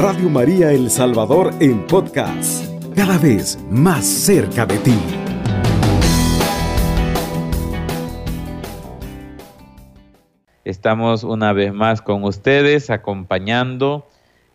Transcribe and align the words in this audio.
Radio 0.00 0.30
María 0.30 0.70
El 0.70 0.90
Salvador 0.90 1.52
en 1.58 1.84
podcast, 1.88 2.64
cada 2.94 3.18
vez 3.18 3.58
más 3.68 4.06
cerca 4.06 4.64
de 4.64 4.78
ti. 4.78 4.94
Estamos 10.64 11.24
una 11.24 11.52
vez 11.52 11.74
más 11.74 12.00
con 12.00 12.22
ustedes 12.22 12.90
acompañando 12.90 14.08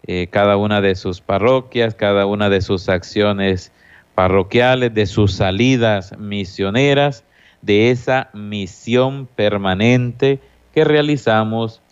eh, 0.08 0.28
cada 0.32 0.56
una 0.56 0.80
de 0.80 0.96
sus 0.96 1.20
parroquias, 1.20 1.94
cada 1.94 2.26
una 2.26 2.50
de 2.50 2.62
sus 2.62 2.88
acciones 2.88 3.74
parroquiales, 4.16 4.94
de 4.94 5.06
sus 5.08 5.34
salidas 5.34 6.18
misioneras, 6.18 7.26
de 7.62 7.92
esa 7.92 8.30
misión 8.34 9.28
permanente 9.36 10.40
que 10.74 10.86
realizamos 10.86 11.83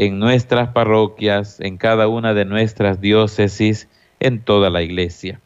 en 0.00 0.18
nuestras 0.18 0.70
parroquias, 0.70 1.60
en 1.60 1.76
cada 1.76 2.08
una 2.08 2.32
de 2.32 2.46
nuestras 2.46 3.02
diócesis, 3.02 3.86
en 4.18 4.40
toda 4.40 4.70
la 4.70 4.80
iglesia. 4.80 5.42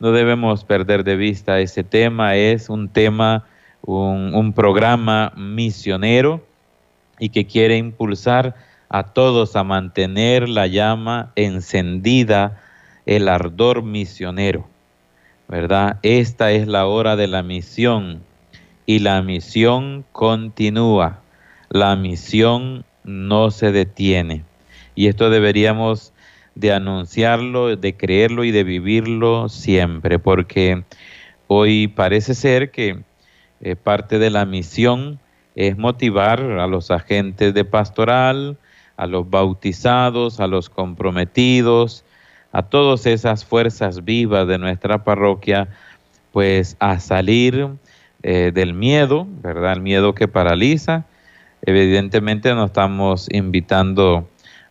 No 0.00 0.10
debemos 0.10 0.64
perder 0.64 1.04
de 1.04 1.14
vista 1.14 1.60
ese 1.60 1.84
tema, 1.84 2.34
es 2.34 2.68
un 2.68 2.88
tema, 2.88 3.44
un, 3.82 4.52
programa 4.56 5.32
misionero 5.36 6.44
y 7.20 7.28
que 7.28 7.46
quiere 7.46 7.76
impulsar 7.76 8.56
a 8.88 9.04
todos 9.04 9.54
a 9.54 9.62
mantener 9.62 10.48
la 10.48 10.66
llama 10.66 11.30
encendida, 11.36 12.60
el 13.06 13.28
ardor 13.28 13.84
misionero, 13.84 14.66
¿verdad? 15.46 16.00
Esta 16.02 16.50
es 16.50 16.66
la 16.66 16.86
hora 16.86 17.14
de 17.14 17.28
la 17.28 17.44
misión 17.44 18.24
y 18.84 18.98
la 18.98 19.22
misión 19.22 20.04
continúa, 20.10 21.20
la 21.68 21.94
misión 21.94 22.84
no 23.06 23.50
se 23.50 23.72
detiene. 23.72 24.44
Y 24.94 25.06
esto 25.06 25.30
deberíamos 25.30 26.12
de 26.54 26.72
anunciarlo, 26.72 27.76
de 27.76 27.96
creerlo 27.96 28.44
y 28.44 28.50
de 28.50 28.64
vivirlo 28.64 29.48
siempre, 29.48 30.18
porque 30.18 30.84
hoy 31.46 31.88
parece 31.88 32.34
ser 32.34 32.70
que 32.70 32.98
eh, 33.60 33.76
parte 33.76 34.18
de 34.18 34.30
la 34.30 34.44
misión 34.44 35.18
es 35.54 35.76
motivar 35.78 36.40
a 36.40 36.66
los 36.66 36.90
agentes 36.90 37.54
de 37.54 37.64
pastoral, 37.64 38.58
a 38.96 39.06
los 39.06 39.28
bautizados, 39.28 40.40
a 40.40 40.46
los 40.46 40.68
comprometidos, 40.68 42.04
a 42.52 42.62
todas 42.62 43.06
esas 43.06 43.44
fuerzas 43.44 44.04
vivas 44.04 44.46
de 44.48 44.58
nuestra 44.58 45.04
parroquia, 45.04 45.68
pues 46.32 46.76
a 46.80 46.98
salir 47.00 47.68
eh, 48.22 48.50
del 48.54 48.72
miedo, 48.74 49.26
¿verdad? 49.42 49.74
El 49.74 49.82
miedo 49.82 50.14
que 50.14 50.28
paraliza. 50.28 51.04
Evidentemente 51.66 52.54
no 52.54 52.66
estamos 52.66 53.26
invitando 53.32 54.28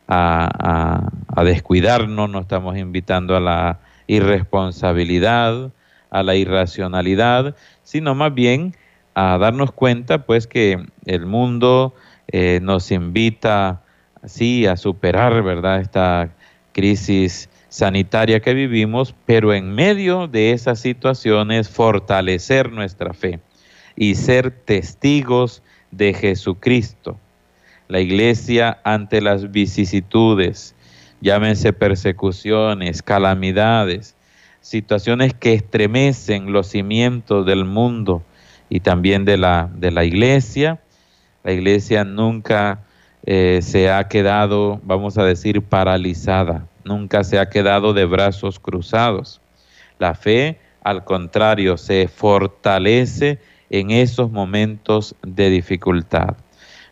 a, 0.07 1.11
descuidarnos, 1.43 2.29
no 2.29 2.39
estamos 2.39 2.77
invitando 2.77 3.35
a 3.35 3.41
la 3.41 3.79
irresponsabilidad, 4.07 5.71
a 6.09 6.23
la 6.23 6.35
irracionalidad, 6.35 7.55
sino 7.83 8.15
más 8.15 8.33
bien 8.33 8.75
a 9.13 9.37
darnos 9.37 9.73
cuenta 9.73 10.25
pues 10.25 10.47
que 10.47 10.85
el 11.05 11.25
mundo 11.25 11.93
eh, 12.29 12.59
nos 12.61 12.91
invita 12.91 13.81
sí 14.23 14.65
a 14.65 14.77
superar, 14.77 15.43
¿verdad? 15.43 15.81
Esta 15.81 16.29
crisis 16.71 17.49
sanitaria 17.67 18.39
que 18.39 18.53
vivimos, 18.53 19.13
pero 19.25 19.53
en 19.53 19.75
medio 19.75 20.27
de 20.27 20.51
esas 20.51 20.79
situaciones 20.79 21.69
fortalecer 21.69 22.71
nuestra 22.71 23.13
fe 23.13 23.41
y 23.97 24.15
ser 24.15 24.51
testigos 24.51 25.61
de 25.91 26.13
Jesucristo. 26.13 27.17
La 27.87 27.99
iglesia 27.99 28.79
ante 28.83 29.21
las 29.21 29.51
vicisitudes, 29.51 30.75
llámense 31.21 31.73
persecuciones, 31.73 33.03
calamidades, 33.03 34.15
situaciones 34.61 35.33
que 35.33 35.53
estremecen 35.53 36.51
los 36.51 36.67
cimientos 36.67 37.45
del 37.45 37.65
mundo 37.65 38.23
y 38.69 38.79
también 38.79 39.23
de 39.25 39.37
la, 39.37 39.69
de 39.75 39.91
la 39.91 40.03
iglesia. 40.03 40.79
La 41.43 41.51
iglesia 41.51 42.03
nunca 42.03 42.79
eh, 43.27 43.59
se 43.61 43.91
ha 43.91 44.07
quedado, 44.07 44.79
vamos 44.83 45.17
a 45.17 45.23
decir, 45.23 45.61
paralizada, 45.61 46.67
nunca 46.83 47.23
se 47.23 47.37
ha 47.37 47.49
quedado 47.49 47.93
de 47.93 48.05
brazos 48.05 48.59
cruzados. 48.59 49.41
La 49.99 50.15
fe, 50.15 50.59
al 50.83 51.03
contrario, 51.05 51.77
se 51.77 52.07
fortalece 52.07 53.39
en 53.79 53.91
esos 53.91 54.31
momentos 54.31 55.15
de 55.21 55.49
dificultad. 55.49 56.37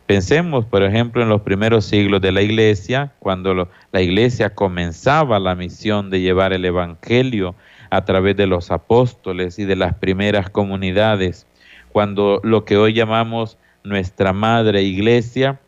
Pensemos, 0.04 0.66
por 0.66 0.82
ejemplo, 0.82 1.22
en 1.22 1.30
los 1.30 1.40
primeros 1.40 1.86
siglos 1.86 2.20
de 2.20 2.30
la 2.30 2.42
iglesia, 2.42 3.12
cuando 3.20 3.70
la 3.90 4.02
iglesia 4.02 4.54
comenzaba 4.54 5.38
la 5.38 5.54
misión 5.54 6.10
de 6.10 6.20
llevar 6.20 6.52
el 6.52 6.62
Evangelio 6.66 7.54
a 7.88 8.04
través 8.04 8.36
de 8.36 8.46
los 8.46 8.70
apóstoles 8.70 9.58
y 9.58 9.64
de 9.64 9.76
las 9.76 9.94
primeras 9.94 10.50
comunidades, 10.50 11.46
cuando 11.90 12.40
lo 12.44 12.66
que 12.66 12.76
hoy 12.76 12.92
llamamos 12.92 13.56
nuestra 13.82 14.34
madre 14.34 14.82
iglesia 14.82 15.58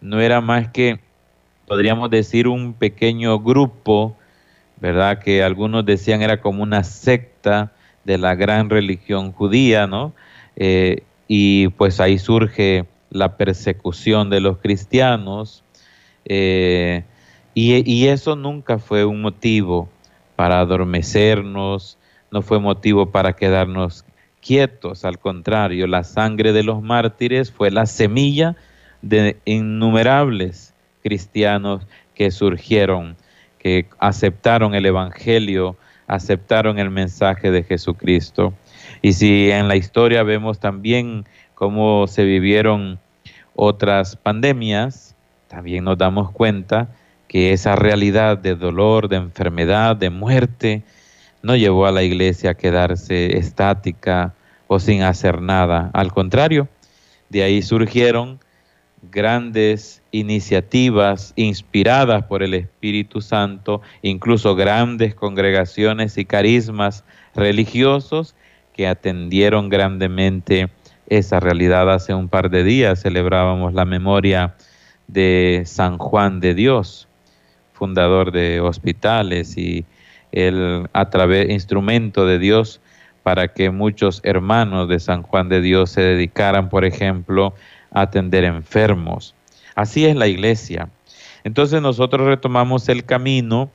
no 0.00 0.20
era 0.20 0.40
más 0.40 0.68
que, 0.70 0.98
podríamos 1.68 2.10
decir, 2.10 2.48
un 2.48 2.74
pequeño 2.74 3.38
grupo, 3.38 4.16
¿verdad? 4.80 5.20
Que 5.20 5.44
algunos 5.44 5.86
decían 5.86 6.20
era 6.20 6.40
como 6.40 6.64
una 6.64 6.82
secta 6.82 7.70
de 8.02 8.18
la 8.18 8.34
gran 8.34 8.70
religión 8.70 9.30
judía, 9.30 9.86
¿no? 9.86 10.14
Eh, 10.58 11.04
y 11.28 11.68
pues 11.68 12.00
ahí 12.00 12.18
surge 12.18 12.84
la 13.10 13.36
persecución 13.36 14.28
de 14.28 14.40
los 14.40 14.58
cristianos, 14.58 15.64
eh, 16.24 17.04
y, 17.54 17.90
y, 17.90 18.08
eso 18.08 18.36
nunca 18.36 18.78
fue 18.78 19.04
un 19.04 19.22
motivo 19.22 19.88
para 20.36 20.60
adormecernos, 20.60 21.96
no 22.30 22.42
fue 22.42 22.58
motivo 22.60 23.10
para 23.10 23.32
quedarnos 23.34 24.04
quietos, 24.42 25.04
al 25.04 25.18
contrario, 25.18 25.86
la 25.86 26.04
sangre 26.04 26.52
de 26.52 26.62
los 26.62 26.82
mártires 26.82 27.50
fue 27.50 27.70
la 27.70 27.86
semilla 27.86 28.56
de 29.00 29.36
innumerables 29.44 30.74
cristianos 31.02 31.86
que 32.14 32.30
surgieron, 32.30 33.16
que 33.58 33.86
aceptaron 33.98 34.74
el 34.74 34.86
Evangelio, 34.86 35.76
aceptaron 36.08 36.78
el 36.78 36.90
mensaje 36.90 37.50
de 37.50 37.62
Jesucristo. 37.62 38.54
Y 39.02 39.12
si 39.12 39.50
en 39.50 39.68
la 39.68 39.76
historia 39.76 40.22
vemos 40.24 40.58
también 40.58 41.26
cómo 41.54 42.06
se 42.08 42.24
vivieron 42.24 42.98
otras 43.54 44.16
pandemias, 44.16 45.14
también 45.46 45.84
nos 45.84 45.98
damos 45.98 46.30
cuenta 46.30 46.88
que 47.28 47.52
esa 47.52 47.76
realidad 47.76 48.38
de 48.38 48.56
dolor, 48.56 49.08
de 49.08 49.16
enfermedad, 49.16 49.94
de 49.94 50.10
muerte, 50.10 50.82
no 51.42 51.54
llevó 51.54 51.86
a 51.86 51.92
la 51.92 52.02
iglesia 52.02 52.50
a 52.50 52.54
quedarse 52.54 53.36
estática 53.36 54.34
o 54.66 54.80
sin 54.80 55.02
hacer 55.02 55.40
nada. 55.40 55.90
Al 55.92 56.12
contrario, 56.12 56.68
de 57.28 57.42
ahí 57.42 57.62
surgieron 57.62 58.40
grandes 59.02 60.02
iniciativas 60.10 61.32
inspiradas 61.36 62.24
por 62.24 62.42
el 62.42 62.54
Espíritu 62.54 63.20
Santo, 63.20 63.80
incluso 64.02 64.54
grandes 64.54 65.14
congregaciones 65.14 66.18
y 66.18 66.24
carismas 66.24 67.04
religiosos 67.34 68.34
que 68.74 68.86
atendieron 68.86 69.68
grandemente 69.68 70.68
esa 71.08 71.40
realidad. 71.40 71.92
Hace 71.92 72.14
un 72.14 72.28
par 72.28 72.50
de 72.50 72.64
días 72.64 73.02
celebrábamos 73.02 73.74
la 73.74 73.84
memoria 73.84 74.54
de 75.06 75.62
San 75.64 75.98
Juan 75.98 76.40
de 76.40 76.54
Dios, 76.54 77.08
fundador 77.72 78.32
de 78.32 78.60
hospitales 78.60 79.56
y 79.56 79.84
el 80.32 80.88
a 80.92 81.08
través 81.08 81.48
instrumento 81.48 82.26
de 82.26 82.38
Dios 82.38 82.80
para 83.22 83.48
que 83.48 83.70
muchos 83.70 84.20
hermanos 84.24 84.88
de 84.88 85.00
San 85.00 85.22
Juan 85.22 85.48
de 85.48 85.60
Dios 85.60 85.90
se 85.90 86.00
dedicaran, 86.00 86.68
por 86.68 86.84
ejemplo, 86.84 87.54
a 87.92 88.02
atender 88.02 88.44
enfermos. 88.44 89.34
Así 89.74 90.06
es 90.06 90.16
la 90.16 90.26
iglesia. 90.26 90.88
Entonces 91.44 91.80
nosotros 91.80 92.26
retomamos 92.26 92.88
el 92.88 93.04
camino 93.04 93.70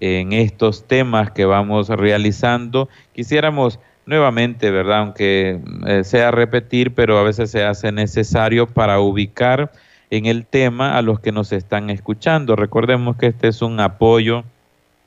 en 0.00 0.32
estos 0.32 0.86
temas 0.86 1.30
que 1.30 1.44
vamos 1.44 1.88
realizando. 1.88 2.88
Quisiéramos 3.12 3.78
nuevamente, 4.06 4.70
¿verdad? 4.70 4.98
Aunque 4.98 5.60
eh, 5.86 6.04
sea 6.04 6.30
repetir, 6.30 6.94
pero 6.94 7.18
a 7.18 7.22
veces 7.22 7.50
se 7.50 7.64
hace 7.64 7.92
necesario 7.92 8.66
para 8.66 9.00
ubicar 9.00 9.72
en 10.10 10.26
el 10.26 10.44
tema 10.46 10.98
a 10.98 11.02
los 11.02 11.20
que 11.20 11.32
nos 11.32 11.52
están 11.52 11.90
escuchando. 11.90 12.56
Recordemos 12.56 13.16
que 13.16 13.28
este 13.28 13.48
es 13.48 13.62
un 13.62 13.80
apoyo 13.80 14.44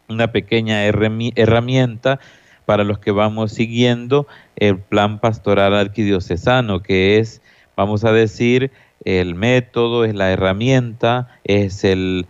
una 0.09 0.31
pequeña 0.31 0.85
herramienta 0.85 2.19
para 2.65 2.83
los 2.83 2.99
que 2.99 3.11
vamos 3.11 3.51
siguiendo 3.51 4.27
el 4.55 4.77
plan 4.77 5.19
pastoral 5.19 5.73
arquidiocesano, 5.73 6.81
que 6.81 7.17
es, 7.17 7.41
vamos 7.77 8.03
a 8.03 8.11
decir, 8.11 8.71
el 9.05 9.35
método, 9.35 10.03
es 10.03 10.13
la 10.13 10.31
herramienta, 10.31 11.29
es 11.45 11.85
el, 11.85 12.27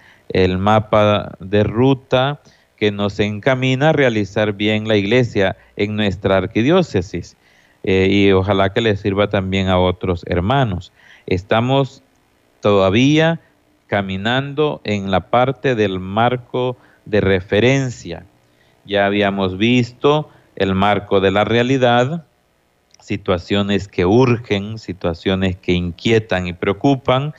mapa 0.60 1.36
de 1.40 1.64
ruta 1.64 2.42
que 2.76 2.92
nos 2.92 3.20
encamina 3.20 3.90
a 3.90 3.94
realizar 3.94 4.54
bien 4.54 4.88
la 4.88 4.98
iglesia 4.98 5.58
en 5.76 5.96
nuestra 5.96 6.38
arquidiócesis. 6.38 7.36
Eh, 7.84 8.08
y 8.12 8.32
ojalá 8.34 8.74
que 8.74 8.82
le 8.82 8.96
sirva 8.98 9.30
también 9.30 9.70
a 9.70 9.80
otros 9.80 10.24
hermanos. 10.28 10.92
Estamos 11.26 12.04
todavía 12.60 13.40
caminando 13.88 14.82
en 14.84 15.10
la 15.10 15.22
parte 15.30 15.74
del 15.74 16.00
marco 16.00 16.78
de 17.06 17.22
referencia. 17.22 18.26
Ya 18.86 19.06
habíamos 19.06 19.58
visto 19.58 20.30
el 20.58 20.76
marco 20.76 21.22
de 21.22 21.32
la 21.32 21.46
realidad, 21.46 22.27
situaciones 23.08 23.88
que 23.88 24.06
urgen, 24.06 24.78
situaciones 24.78 25.56
que 25.56 25.72
inquietan 25.72 26.46
y 26.46 26.52
preocupan, 26.52 27.34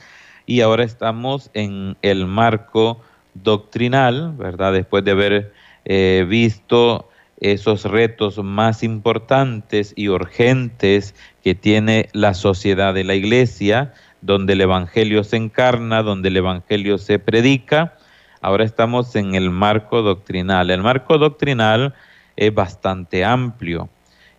y 0.47 0.61
ahora 0.61 0.83
estamos 0.83 1.51
en 1.53 1.95
el 2.01 2.25
marco 2.25 2.99
doctrinal, 3.35 4.33
¿verdad? 4.35 4.73
Después 4.73 5.03
de 5.03 5.11
haber 5.11 5.53
eh, 5.85 6.25
visto 6.27 7.07
esos 7.39 7.85
retos 7.85 8.39
más 8.43 8.81
importantes 8.81 9.93
y 9.95 10.09
urgentes 10.09 11.13
que 11.43 11.53
tiene 11.53 12.09
la 12.13 12.33
sociedad 12.33 12.95
de 12.95 13.03
la 13.03 13.13
iglesia, 13.13 13.93
donde 14.21 14.53
el 14.53 14.61
Evangelio 14.61 15.23
se 15.23 15.37
encarna, 15.37 16.01
donde 16.01 16.29
el 16.29 16.37
Evangelio 16.37 16.97
se 16.97 17.19
predica. 17.19 17.95
Ahora 18.41 18.63
estamos 18.65 19.15
en 19.15 19.35
el 19.35 19.51
marco 19.51 20.01
doctrinal. 20.01 20.71
El 20.71 20.81
marco 20.81 21.19
doctrinal 21.19 21.93
es 22.35 22.51
bastante 22.55 23.23
amplio. 23.23 23.87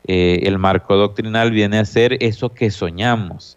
Eh, 0.07 0.41
el 0.45 0.59
marco 0.59 0.97
doctrinal 0.97 1.51
viene 1.51 1.79
a 1.79 1.85
ser 1.85 2.17
eso 2.21 2.55
que 2.55 2.71
soñamos 2.71 3.57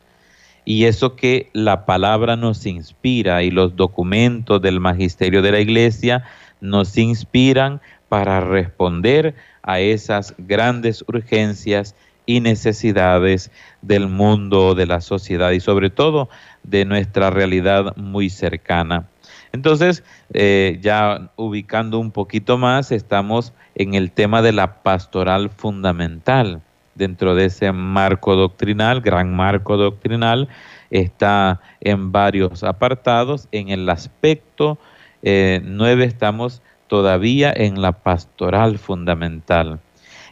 y 0.66 0.86
eso 0.86 1.16
que 1.16 1.50
la 1.54 1.86
palabra 1.86 2.36
nos 2.36 2.66
inspira 2.66 3.44
y 3.44 3.52
los 3.52 3.76
documentos 3.76 4.62
del 4.62 4.80
magisterio 4.80 5.42
de 5.42 5.52
la 5.52 5.60
iglesia 5.60 6.24
nos 6.62 6.98
inspiran 6.98 7.82
para 8.10 8.40
responder 8.40 9.36
a 9.62 9.80
esas 9.80 10.36
grandes 10.38 11.04
urgencias 11.08 11.96
y 12.26 12.40
necesidades 12.40 13.52
del 13.82 14.08
mundo, 14.08 14.76
de 14.76 14.86
la 14.86 15.02
sociedad 15.02 15.52
y 15.52 15.60
sobre 15.60 15.90
todo 15.90 16.30
de 16.64 16.86
nuestra 16.86 17.30
realidad 17.30 17.96
muy 17.98 18.30
cercana. 18.30 19.08
Entonces, 19.54 20.04
eh, 20.34 20.80
ya 20.82 21.30
ubicando 21.36 22.00
un 22.00 22.10
poquito 22.10 22.58
más, 22.58 22.92
estamos 22.92 23.54
en 23.76 23.94
el 23.94 24.12
tema 24.12 24.42
de 24.42 24.52
la 24.52 24.82
pastoral 24.82 25.52
fundamental. 25.52 26.60
Dentro 26.96 27.36
de 27.36 27.46
ese 27.46 27.72
marco 27.72 28.36
doctrinal, 28.36 29.02
gran 29.02 29.36
marco 29.36 29.78
doctrinal, 29.78 30.50
está 30.90 31.62
en 31.82 32.12
varios 32.12 32.64
apartados. 32.64 33.48
En 33.52 33.70
el 33.70 33.88
aspecto 33.90 34.80
eh, 35.22 35.62
nueve 35.64 36.06
estamos 36.06 36.64
todavía 36.88 37.54
en 37.56 37.80
la 37.80 37.92
pastoral 37.92 38.80
fundamental. 38.80 39.80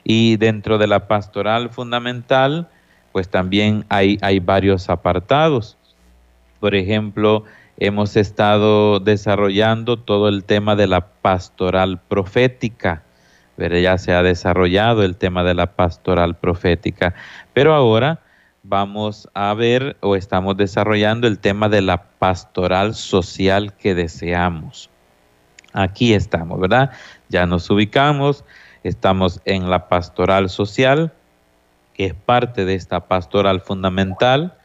Y 0.03 0.37
dentro 0.37 0.79
de 0.79 0.87
la 0.87 1.07
pastoral 1.07 1.69
fundamental, 1.69 2.67
pues 3.11 3.29
también 3.29 3.85
hay 3.89 4.39
varios 4.39 4.89
apartados. 4.89 5.77
Por 6.59 6.73
ejemplo, 6.73 7.43
hemos 7.81 8.15
estado 8.15 8.99
desarrollando 8.99 9.97
todo 9.97 10.29
el 10.29 10.43
tema 10.43 10.75
de 10.75 10.85
la 10.85 11.01
pastoral 11.01 11.99
profética. 11.99 13.01
Ya 13.57 13.97
se 13.97 14.13
ha 14.13 14.21
desarrollado 14.21 15.03
el 15.03 15.15
tema 15.17 15.43
de 15.43 15.55
la 15.55 15.65
pastoral 15.75 16.37
profética. 16.37 17.15
Pero 17.53 17.73
ahora 17.73 18.19
vamos 18.61 19.27
a 19.33 19.51
ver 19.55 19.97
o 20.01 20.15
estamos 20.15 20.57
desarrollando 20.57 21.25
el 21.25 21.39
tema 21.39 21.69
de 21.69 21.81
la 21.81 22.03
pastoral 22.03 22.93
social 22.93 23.73
que 23.73 23.95
deseamos. 23.95 24.91
Aquí 25.73 26.13
estamos, 26.13 26.59
¿verdad? 26.59 26.91
Ya 27.29 27.47
nos 27.47 27.67
ubicamos, 27.71 28.45
estamos 28.83 29.41
en 29.45 29.71
la 29.71 29.89
pastoral 29.89 30.51
social, 30.51 31.13
que 31.95 32.05
es 32.05 32.13
parte 32.13 32.63
de 32.65 32.75
esta 32.75 33.07
pastoral 33.07 33.61
fundamental, 33.61 34.55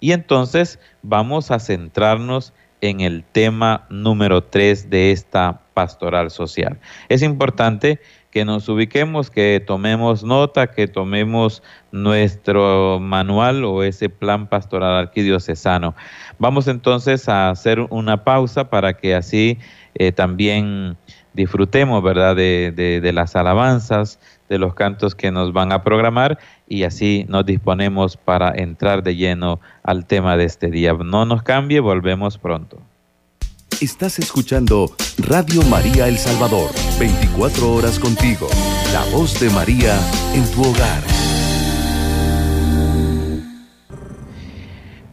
y 0.00 0.10
entonces 0.10 0.80
vamos 1.02 1.52
a 1.52 1.60
centrarnos 1.60 2.52
en 2.80 3.00
el 3.00 3.24
tema 3.24 3.86
número 3.88 4.44
3 4.44 4.90
de 4.90 5.10
esta 5.12 5.60
pastoral 5.74 6.30
social. 6.30 6.78
Es 7.08 7.22
importante 7.22 8.00
que 8.30 8.44
nos 8.44 8.68
ubiquemos, 8.68 9.30
que 9.30 9.62
tomemos 9.64 10.24
nota, 10.24 10.66
que 10.66 10.88
tomemos 10.88 11.62
nuestro 11.92 12.98
manual 13.00 13.64
o 13.64 13.82
ese 13.84 14.08
plan 14.08 14.48
pastoral 14.48 14.96
arquidiocesano. 14.96 15.94
Vamos 16.38 16.66
entonces 16.66 17.28
a 17.28 17.50
hacer 17.50 17.80
una 17.90 18.24
pausa 18.24 18.70
para 18.70 18.94
que 18.94 19.14
así 19.14 19.58
eh, 19.94 20.10
también 20.10 20.96
disfrutemos, 21.32 22.02
¿verdad?, 22.02 22.34
de, 22.34 22.72
de 22.72 23.12
las 23.12 23.36
alabanzas, 23.36 24.18
de 24.48 24.58
los 24.58 24.74
cantos 24.74 25.14
que 25.14 25.30
nos 25.30 25.52
van 25.52 25.72
a 25.72 25.82
programar 25.82 26.38
y 26.68 26.84
así 26.84 27.24
nos 27.28 27.46
disponemos 27.46 28.16
para 28.16 28.52
entrar 28.54 29.02
de 29.02 29.16
lleno 29.16 29.60
al 29.82 30.06
tema 30.06 30.36
de 30.36 30.44
este 30.44 30.70
día. 30.70 30.92
No 30.92 31.24
nos 31.24 31.42
cambie, 31.42 31.80
volvemos 31.80 32.38
pronto. 32.38 32.80
Estás 33.80 34.18
escuchando 34.18 34.90
Radio 35.18 35.62
María 35.62 36.06
El 36.06 36.16
Salvador, 36.16 36.70
24 36.98 37.72
horas 37.72 37.98
contigo, 37.98 38.48
la 38.92 39.04
voz 39.16 39.40
de 39.40 39.50
María 39.50 39.98
en 40.34 40.48
tu 40.52 40.62
hogar. 40.62 41.02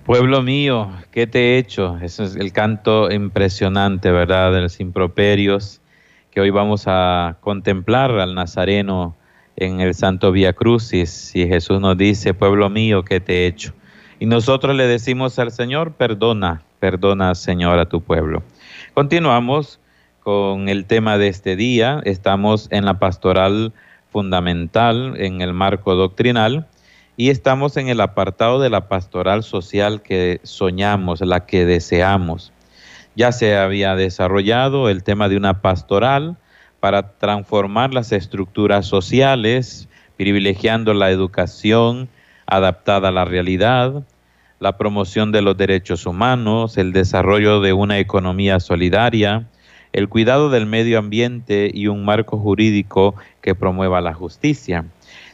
Pueblo 0.05 0.41
mío, 0.41 0.91
¿qué 1.11 1.25
te 1.25 1.39
he 1.39 1.57
hecho? 1.57 1.97
Ese 2.01 2.23
es 2.23 2.35
el 2.35 2.51
canto 2.53 3.11
impresionante, 3.11 4.11
¿verdad? 4.11 4.51
De 4.51 4.61
los 4.61 4.79
improperios 4.79 5.81
que 6.31 6.41
hoy 6.41 6.49
vamos 6.49 6.83
a 6.87 7.37
contemplar 7.41 8.11
al 8.11 8.35
Nazareno 8.35 9.15
en 9.55 9.81
el 9.81 9.93
Santo 9.93 10.31
Vía 10.31 10.53
Crucis. 10.53 11.35
Y 11.35 11.47
Jesús 11.47 11.79
nos 11.79 11.97
dice, 11.97 12.33
pueblo 12.33 12.69
mío, 12.69 13.03
¿qué 13.03 13.19
te 13.19 13.43
he 13.43 13.47
hecho? 13.47 13.73
Y 14.19 14.25
nosotros 14.25 14.75
le 14.75 14.85
decimos 14.87 15.39
al 15.39 15.51
Señor, 15.51 15.93
perdona, 15.93 16.61
perdona, 16.79 17.33
Señor, 17.35 17.79
a 17.79 17.87
tu 17.87 18.01
pueblo. 18.01 18.43
Continuamos 18.93 19.79
con 20.21 20.69
el 20.69 20.85
tema 20.85 21.17
de 21.17 21.27
este 21.27 21.55
día. 21.55 22.01
Estamos 22.05 22.67
en 22.71 22.85
la 22.85 22.99
pastoral 22.99 23.73
fundamental, 24.11 25.15
en 25.17 25.41
el 25.41 25.53
marco 25.53 25.95
doctrinal, 25.95 26.67
y 27.17 27.29
estamos 27.29 27.77
en 27.77 27.87
el 27.87 28.01
apartado 28.01 28.59
de 28.59 28.69
la 28.69 28.87
pastoral 28.87 29.43
social 29.43 30.01
que 30.01 30.39
soñamos, 30.43 31.21
la 31.21 31.45
que 31.45 31.65
deseamos. 31.65 32.51
Ya 33.15 33.31
se 33.31 33.57
había 33.57 33.95
desarrollado 33.95 34.89
el 34.89 35.03
tema 35.03 35.29
de 35.29 35.37
una 35.37 35.61
pastoral 35.61 36.37
para 36.81 37.13
transformar 37.13 37.93
las 37.93 38.11
estructuras 38.11 38.87
sociales, 38.87 39.87
privilegiando 40.17 40.93
la 40.93 41.11
educación 41.11 42.09
adaptada 42.47 43.09
a 43.09 43.11
la 43.11 43.23
realidad, 43.23 44.03
la 44.59 44.77
promoción 44.77 45.31
de 45.31 45.43
los 45.43 45.55
derechos 45.55 46.05
humanos, 46.05 46.77
el 46.77 46.91
desarrollo 46.91 47.61
de 47.61 47.71
una 47.73 47.99
economía 47.99 48.59
solidaria, 48.59 49.47
el 49.93 50.09
cuidado 50.09 50.49
del 50.49 50.65
medio 50.65 50.97
ambiente 50.97 51.69
y 51.71 51.87
un 51.87 52.03
marco 52.03 52.37
jurídico 52.37 53.15
que 53.41 53.55
promueva 53.55 54.01
la 54.01 54.13
justicia. 54.13 54.85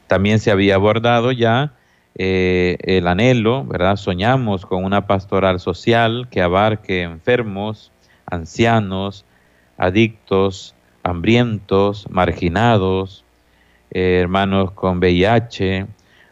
También 0.07 0.39
se 0.39 0.51
había 0.51 0.75
abordado 0.75 1.31
ya 1.31 1.73
eh, 2.15 2.77
el 2.81 3.07
anhelo, 3.07 3.63
¿verdad? 3.65 3.95
Soñamos 3.95 4.65
con 4.65 4.83
una 4.83 5.07
pastoral 5.07 5.59
social 5.61 6.27
que 6.29 6.41
abarque 6.41 7.03
enfermos, 7.03 7.91
ancianos, 8.25 9.25
adictos, 9.77 10.75
hambrientos, 11.07 12.07
marginados, 12.09 13.23
eh, 13.91 14.19
hermanos 14.21 14.71
con 14.71 14.97
VIH, 14.97 15.87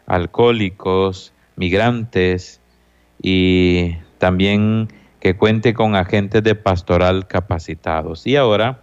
alcohólicos, 0.06 1.32
migrantes, 1.56 2.60
y 3.22 3.96
también 4.18 4.88
que 5.20 5.36
cuente 5.36 5.74
con 5.74 5.94
agentes 5.94 6.42
de 6.42 6.54
pastoral 6.54 7.26
capacitados. 7.26 8.26
Y 8.26 8.36
ahora 8.36 8.82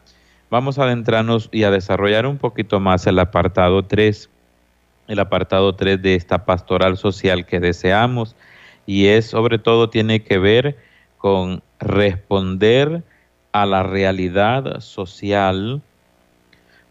vamos 0.49 0.79
a 0.79 0.83
adentrarnos 0.83 1.49
y 1.51 1.63
a 1.63 1.71
desarrollar 1.71 2.25
un 2.25 2.37
poquito 2.37 2.79
más 2.79 3.05
el 3.07 3.19
apartado 3.19 3.83
3, 3.83 4.29
el 5.07 5.19
apartado 5.19 5.75
3 5.75 6.01
de 6.01 6.15
esta 6.15 6.45
pastoral 6.45 6.97
social 6.97 7.45
que 7.45 7.59
deseamos 7.59 8.35
y 8.85 9.07
es 9.07 9.27
sobre 9.27 9.59
todo 9.59 9.89
tiene 9.89 10.23
que 10.23 10.39
ver 10.39 10.77
con 11.17 11.63
responder 11.79 13.03
a 13.53 13.65
la 13.65 13.83
realidad 13.83 14.81
social 14.81 15.81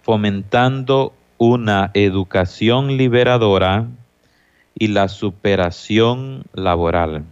fomentando 0.02 1.12
una 1.38 1.90
educación 1.94 2.96
liberadora 2.96 3.86
y 4.78 4.88
la 4.88 5.08
superación 5.08 6.44
laboral. 6.54 7.24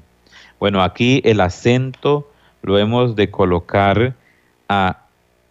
Bueno, 0.59 0.83
aquí 0.83 1.23
el 1.25 1.41
acento 1.41 2.31
lo 2.63 2.79
hemos 2.79 3.17
de 3.17 3.31
colocar 3.31 4.15
a 4.69 4.99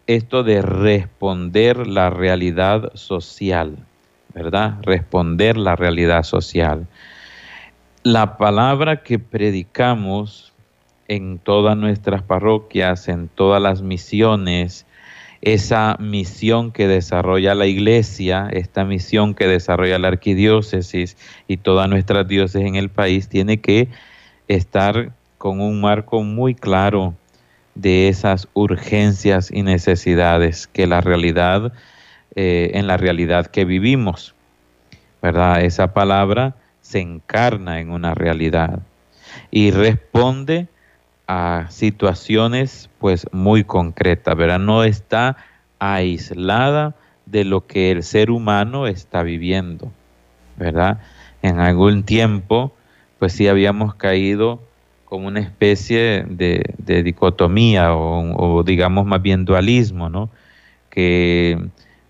esto 0.06 0.42
de 0.42 0.62
responder 0.62 1.86
la 1.86 2.10
realidad 2.10 2.92
social, 2.94 3.76
¿verdad? 4.34 4.76
Responder 4.82 5.56
la 5.56 5.76
realidad 5.76 6.22
social. 6.22 6.86
La 8.02 8.36
palabra 8.38 9.02
que 9.02 9.18
predicamos 9.18 10.49
en 11.10 11.40
todas 11.40 11.76
nuestras 11.76 12.22
parroquias, 12.22 13.08
en 13.08 13.26
todas 13.26 13.60
las 13.60 13.82
misiones, 13.82 14.86
esa 15.42 15.96
misión 15.98 16.70
que 16.70 16.86
desarrolla 16.86 17.56
la 17.56 17.66
iglesia, 17.66 18.48
esta 18.52 18.84
misión 18.84 19.34
que 19.34 19.48
desarrolla 19.48 19.98
la 19.98 20.06
arquidiócesis 20.06 21.16
y 21.48 21.56
todas 21.56 21.88
nuestras 21.88 22.28
diócesis 22.28 22.64
en 22.64 22.76
el 22.76 22.90
país, 22.90 23.28
tiene 23.28 23.60
que 23.60 23.88
estar 24.46 25.10
con 25.36 25.60
un 25.60 25.80
marco 25.80 26.22
muy 26.22 26.54
claro 26.54 27.14
de 27.74 28.06
esas 28.06 28.46
urgencias 28.54 29.50
y 29.50 29.62
necesidades 29.62 30.68
que 30.68 30.86
la 30.86 31.00
realidad, 31.00 31.72
eh, 32.36 32.70
en 32.74 32.86
la 32.86 32.96
realidad 32.96 33.48
que 33.48 33.64
vivimos, 33.64 34.36
¿verdad? 35.20 35.64
Esa 35.64 35.92
palabra 35.92 36.54
se 36.82 37.00
encarna 37.00 37.80
en 37.80 37.90
una 37.90 38.14
realidad 38.14 38.78
y 39.50 39.72
responde 39.72 40.68
a 41.32 41.66
situaciones 41.70 42.90
pues 42.98 43.24
muy 43.30 43.62
concretas, 43.62 44.36
¿verdad? 44.36 44.58
No 44.58 44.82
está 44.82 45.36
aislada 45.78 46.96
de 47.24 47.44
lo 47.44 47.68
que 47.68 47.92
el 47.92 48.02
ser 48.02 48.32
humano 48.32 48.88
está 48.88 49.22
viviendo, 49.22 49.92
¿verdad? 50.56 50.98
En 51.40 51.60
algún 51.60 52.02
tiempo 52.02 52.74
pues 53.20 53.32
sí 53.32 53.46
habíamos 53.46 53.94
caído 53.94 54.60
como 55.04 55.28
una 55.28 55.38
especie 55.38 56.24
de, 56.28 56.64
dicotomía 57.04 57.94
o, 57.94 58.56
o, 58.56 58.64
digamos 58.64 59.06
más 59.06 59.22
bien 59.22 59.44
dualismo, 59.44 60.08
¿no? 60.10 60.30
Que 60.88 61.64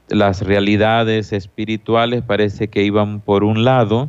las 0.09 0.41
realidades 0.41 1.35
espirituales 1.35 2.23
parece 2.23 2.69
que 2.69 2.85
iban 2.85 3.21
por 3.21 3.45
un 3.45 3.65
lado 3.65 4.09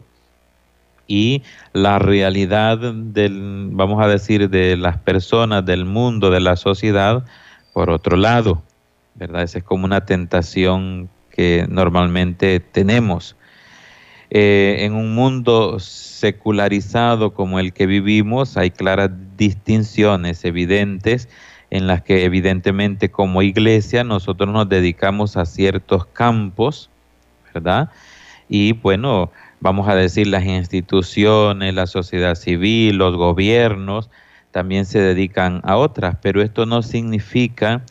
y 1.12 1.44
la 1.74 2.00
realidad 2.00 2.77
del, 2.77 3.68
vamos 3.74 4.01
a 4.01 4.08
decir, 4.08 4.50
de 4.50 4.77
las 4.77 4.98
personas, 4.98 5.65
del 5.65 5.84
mundo, 5.84 6.32
de 6.32 6.39
la 6.39 6.56
sociedad, 6.56 7.25
por 7.74 7.89
otro 7.89 8.15
lado, 8.15 8.63
¿verdad? 9.15 9.44
Esa 9.44 9.58
es 9.58 9.65
como 9.65 9.84
una 9.84 10.06
tentación 10.06 11.10
que 11.30 11.65
normalmente 11.68 12.62
tenemos. 12.62 13.36
Eh, 14.30 14.86
en 14.86 14.94
un 14.94 15.13
mundo 15.13 15.80
secularizado 15.82 17.34
como 17.34 17.60
el 17.60 17.74
que 17.74 17.88
vivimos 17.88 18.56
hay 18.56 18.72
claras 18.72 19.10
distinciones 19.36 20.46
evidentes 20.46 21.27
en 21.72 21.88
las 21.88 22.03
que 22.03 22.24
evidentemente 22.24 23.12
como 23.12 23.41
iglesia 23.41 24.06
nosotros 24.06 24.50
nos 24.50 24.70
dedicamos 24.70 25.36
a 25.36 25.46
ciertos 25.46 26.06
campos, 26.06 26.89
¿verdad? 27.53 27.89
Y 28.48 28.72
bueno, 28.72 29.30
vamos 29.62 29.88
a 29.88 29.96
decir 29.96 30.27
las 30.27 30.46
instituciones, 30.46 31.74
la 31.74 31.88
sociedad 31.88 32.36
civil, 32.36 32.98
los 32.98 33.15
gobiernos, 33.15 34.10
también 34.51 34.86
se 34.86 35.00
dedican 35.00 35.62
a 35.63 35.77
otras, 35.77 36.18
pero 36.22 36.41
esto 36.41 36.65
no 36.65 36.82
significa 36.82 37.84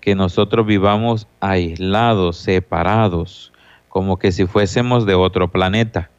que 0.00 0.14
nosotros 0.14 0.66
vivamos 0.66 1.26
aislados, 1.40 2.36
separados 2.36 3.52
como 3.88 4.18
que 4.18 4.30
si 4.30 4.46
fuésemos 4.46 5.06
de 5.06 5.14
otro 5.14 5.50
planeta. 5.50 6.10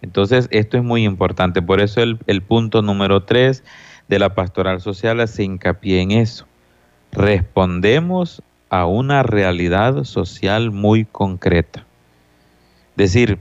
Entonces, 0.00 0.48
esto 0.52 0.76
es 0.76 0.84
muy 0.84 1.04
importante. 1.04 1.60
Por 1.60 1.80
eso 1.80 2.00
el, 2.00 2.42
punto 2.42 2.82
número 2.82 3.24
tres 3.24 3.64
de 4.06 4.18
la 4.20 4.34
pastoral 4.34 4.80
social 4.80 5.20
hace 5.20 5.42
hincapié 5.42 6.02
en 6.02 6.12
eso. 6.12 6.46
Respondemos 7.10 8.42
a 8.70 8.86
una 8.86 9.22
realidad 9.22 10.04
social 10.04 10.70
muy 10.70 11.04
concreta. 11.04 11.84
Decir, 12.96 13.38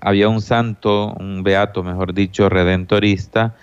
había 0.00 0.28
un 0.28 0.40
santo, 0.40 1.12
un 1.18 1.42
beato, 1.42 1.82
mejor 1.82 2.14
dicho, 2.14 2.48
redentorista, 2.48 3.54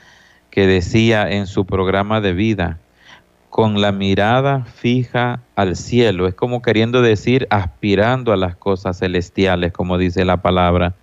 que 0.49 0.67
decía 0.67 1.29
en 1.29 1.47
su 1.47 1.65
programa 1.65 2.21
de 2.21 2.33
vida, 2.33 2.79
con 3.49 3.81
la 3.81 3.91
mirada 3.91 4.65
fija 4.65 5.41
al 5.55 5.75
cielo. 5.75 6.27
Es 6.27 6.35
como 6.35 6.61
queriendo 6.61 7.01
decir 7.01 7.47
aspirando 7.49 8.33
a 8.33 8.37
las 8.37 8.55
cosas 8.55 8.99
celestiales, 8.99 9.71
como 9.71 9.97
dice 9.97 10.25
la 10.25 10.41
palabra, 10.41 10.95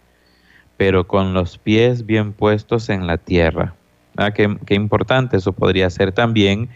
pero 0.77 1.07
con 1.07 1.35
los 1.35 1.59
pies 1.59 2.07
bien 2.07 2.33
puestos 2.33 2.89
en 2.89 3.07
la 3.07 3.19
tierra. 3.19 3.75
Ah, 4.17 4.33
qué, 4.33 4.57
qué, 4.67 4.75
importante, 4.75 5.37
eso 5.37 5.53
podría 5.53 5.89
ser 5.91 6.13
también, 6.13 6.69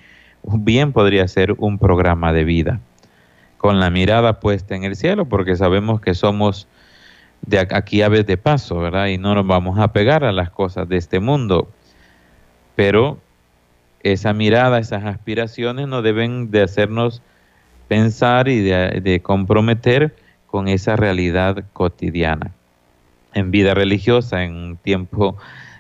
bien 0.43 0.93
podría 0.93 1.27
ser 1.27 1.55
un 1.59 1.79
programa 1.79 2.33
de 2.33 2.45
vida, 2.45 2.81
con 3.59 3.81
la 3.81 3.91
mirada 3.91 4.41
puesta 4.41 4.77
en 4.77 4.85
el 4.85 4.95
cielo, 4.95 5.27
porque 5.27 5.57
sabemos 5.57 6.01
que 6.01 6.15
somos 6.15 6.69
de 7.47 7.59
aquí 7.59 8.03
aves 8.03 8.27
de 8.27 8.37
paso, 8.37 8.79
¿verdad? 8.79 9.09
Y 9.09 9.19
no 9.19 9.35
nos 9.35 9.47
vamos 9.47 9.79
a 9.79 9.93
pegar 9.93 10.25
a 10.25 10.33
las 10.33 10.51
cosas 10.51 10.89
de 10.89 10.97
este 10.97 11.21
mundo, 11.21 11.69
pero 12.75 13.19
esa 14.03 14.33
mirada, 14.33 14.79
esas 14.79 15.05
aspiraciones 15.05 15.89
no 15.89 16.03
deben 16.03 16.51
de 16.51 16.63
hacernos 16.63 17.23
pensar 17.89 18.49
y 18.49 18.61
de, 18.61 19.21
comprometer 19.23 20.15
con 20.47 20.69
esa 20.69 20.97
realidad 20.97 21.65
cotidiana. 21.73 22.53
En 23.35 23.51
vida 23.51 23.75
religiosa, 23.75 24.45
en 24.45 24.55
un 24.55 24.77
tiempo 24.77 25.37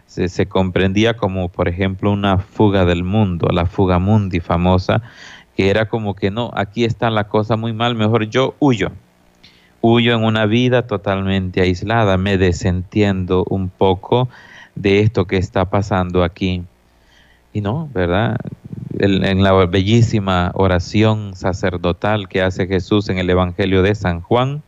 se, 0.06 0.28
se, 0.28 0.46
comprendía 0.46 1.16
como, 1.16 1.48
por 1.48 1.68
ejemplo, 1.68 2.10
una 2.10 2.38
fuga 2.38 2.84
del 2.84 3.04
mundo, 3.04 3.48
la 3.52 3.66
fuga 3.66 3.98
mundi 3.98 4.40
famosa, 4.40 5.02
que 5.56 5.70
era 5.70 5.88
como 5.88 6.14
que 6.14 6.30
no, 6.30 6.50
aquí 6.54 6.84
está 6.84 7.10
la 7.10 7.28
cosa 7.28 7.56
muy 7.56 7.72
mal, 7.72 7.94
mejor 7.94 8.28
yo 8.28 8.54
huyo. 8.58 8.90
Huyo 9.86 10.14
en 10.14 10.24
una 10.24 10.46
vida 10.46 10.86
totalmente 10.86 11.60
aislada, 11.60 12.16
me 12.16 12.38
desentiendo 12.38 13.44
un 13.50 13.68
poco 13.68 14.30
de 14.74 15.00
esto 15.00 15.26
que 15.26 15.36
está 15.36 15.66
pasando 15.66 16.24
aquí. 16.24 16.62
Y 17.52 17.60
no, 17.60 17.90
¿verdad? 17.92 18.38
en 18.98 19.42
la 19.42 19.52
bellísima 19.66 20.52
oración 20.54 21.36
sacerdotal 21.36 22.30
que 22.30 22.40
hace 22.40 22.66
Jesús 22.66 23.10
en 23.10 23.18
el 23.18 23.28
Evangelio 23.28 23.82
de 23.82 23.94
San 23.94 24.22
Juan, 24.22 24.62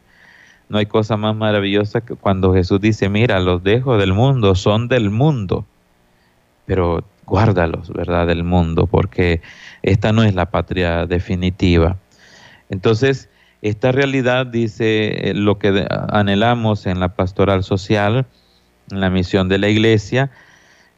no 0.68 0.76
hay 0.76 0.84
cosa 0.84 1.16
más 1.16 1.34
maravillosa 1.34 2.02
que 2.02 2.14
cuando 2.14 2.52
Jesús 2.52 2.82
dice, 2.82 3.08
mira, 3.08 3.40
los 3.40 3.64
dejo 3.64 3.96
del 3.96 4.12
mundo, 4.12 4.54
son 4.54 4.86
del 4.86 5.08
mundo, 5.08 5.64
pero 6.66 7.02
guárdalos, 7.24 7.90
¿verdad? 7.90 8.26
Del 8.26 8.44
mundo, 8.44 8.86
porque 8.86 9.40
esta 9.82 10.12
no 10.12 10.24
es 10.24 10.34
la 10.34 10.50
patria 10.50 11.06
definitiva. 11.06 11.96
Entonces, 12.68 13.30
esta 13.68 13.90
realidad 13.90 14.46
dice 14.46 15.30
eh, 15.30 15.34
lo 15.34 15.58
que 15.58 15.86
anhelamos 16.10 16.86
en 16.86 17.00
la 17.00 17.08
pastoral 17.08 17.64
social, 17.64 18.26
en 18.92 19.00
la 19.00 19.10
misión 19.10 19.48
de 19.48 19.58
la 19.58 19.68
iglesia, 19.68 20.30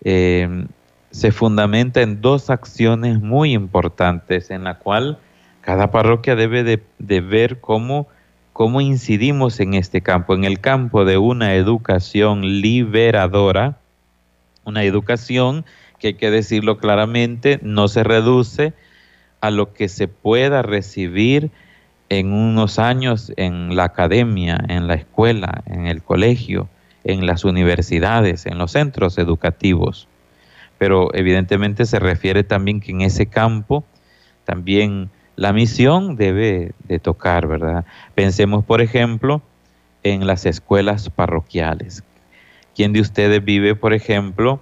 eh, 0.04 0.66
se 1.10 1.32
fundamenta 1.32 2.02
en 2.02 2.20
dos 2.20 2.50
acciones 2.50 3.20
muy 3.20 3.54
importantes 3.54 4.50
en 4.50 4.64
la 4.64 4.78
cual 4.78 5.18
cada 5.62 5.90
parroquia 5.90 6.36
debe 6.36 6.62
de, 6.62 7.20
ver 7.20 7.60
cómo, 7.60 8.06
cómo 8.52 8.82
incidimos 8.82 9.60
en 9.60 9.72
este 9.72 10.02
campo, 10.02 10.34
en 10.34 10.44
el 10.44 10.60
campo 10.60 11.06
de 11.06 11.16
una 11.16 11.54
educación 11.54 12.60
liberadora, 12.60 13.78
una 14.64 14.84
educación 14.84 15.64
que 15.98 16.08
hay 16.08 16.14
que 16.14 16.30
decirlo 16.30 16.76
claramente, 16.76 17.60
no 17.62 17.88
se 17.88 18.04
reduce 18.04 18.74
a 19.40 19.50
lo 19.50 19.72
que 19.72 19.88
se 19.88 20.06
pueda 20.06 20.60
recibir 20.60 21.50
en 22.08 22.32
unos 22.32 22.78
años 22.78 23.32
en 23.36 23.76
la 23.76 23.84
academia, 23.84 24.58
en 24.68 24.86
la 24.86 24.94
escuela, 24.94 25.62
en 25.66 25.86
el 25.86 26.02
colegio, 26.02 26.68
en 27.04 27.26
las 27.26 27.44
universidades, 27.44 28.46
en 28.46 28.58
los 28.58 28.72
centros 28.72 29.18
educativos 29.18 30.08
pero 30.78 31.12
evidentemente 31.14 31.84
se 31.84 31.98
refiere 31.98 32.44
también 32.44 32.80
que 32.80 32.92
en 32.92 33.02
ese 33.02 33.26
campo 33.26 33.84
también 34.44 35.10
la 35.36 35.52
misión 35.52 36.16
debe 36.16 36.72
de 36.84 36.98
tocar, 36.98 37.46
¿verdad? 37.46 37.84
Pensemos, 38.14 38.64
por 38.64 38.80
ejemplo, 38.80 39.42
en 40.02 40.26
las 40.26 40.46
escuelas 40.46 41.10
parroquiales. 41.10 42.02
¿Quién 42.74 42.92
de 42.92 43.00
ustedes 43.00 43.44
vive, 43.44 43.74
por 43.74 43.92
ejemplo, 43.92 44.60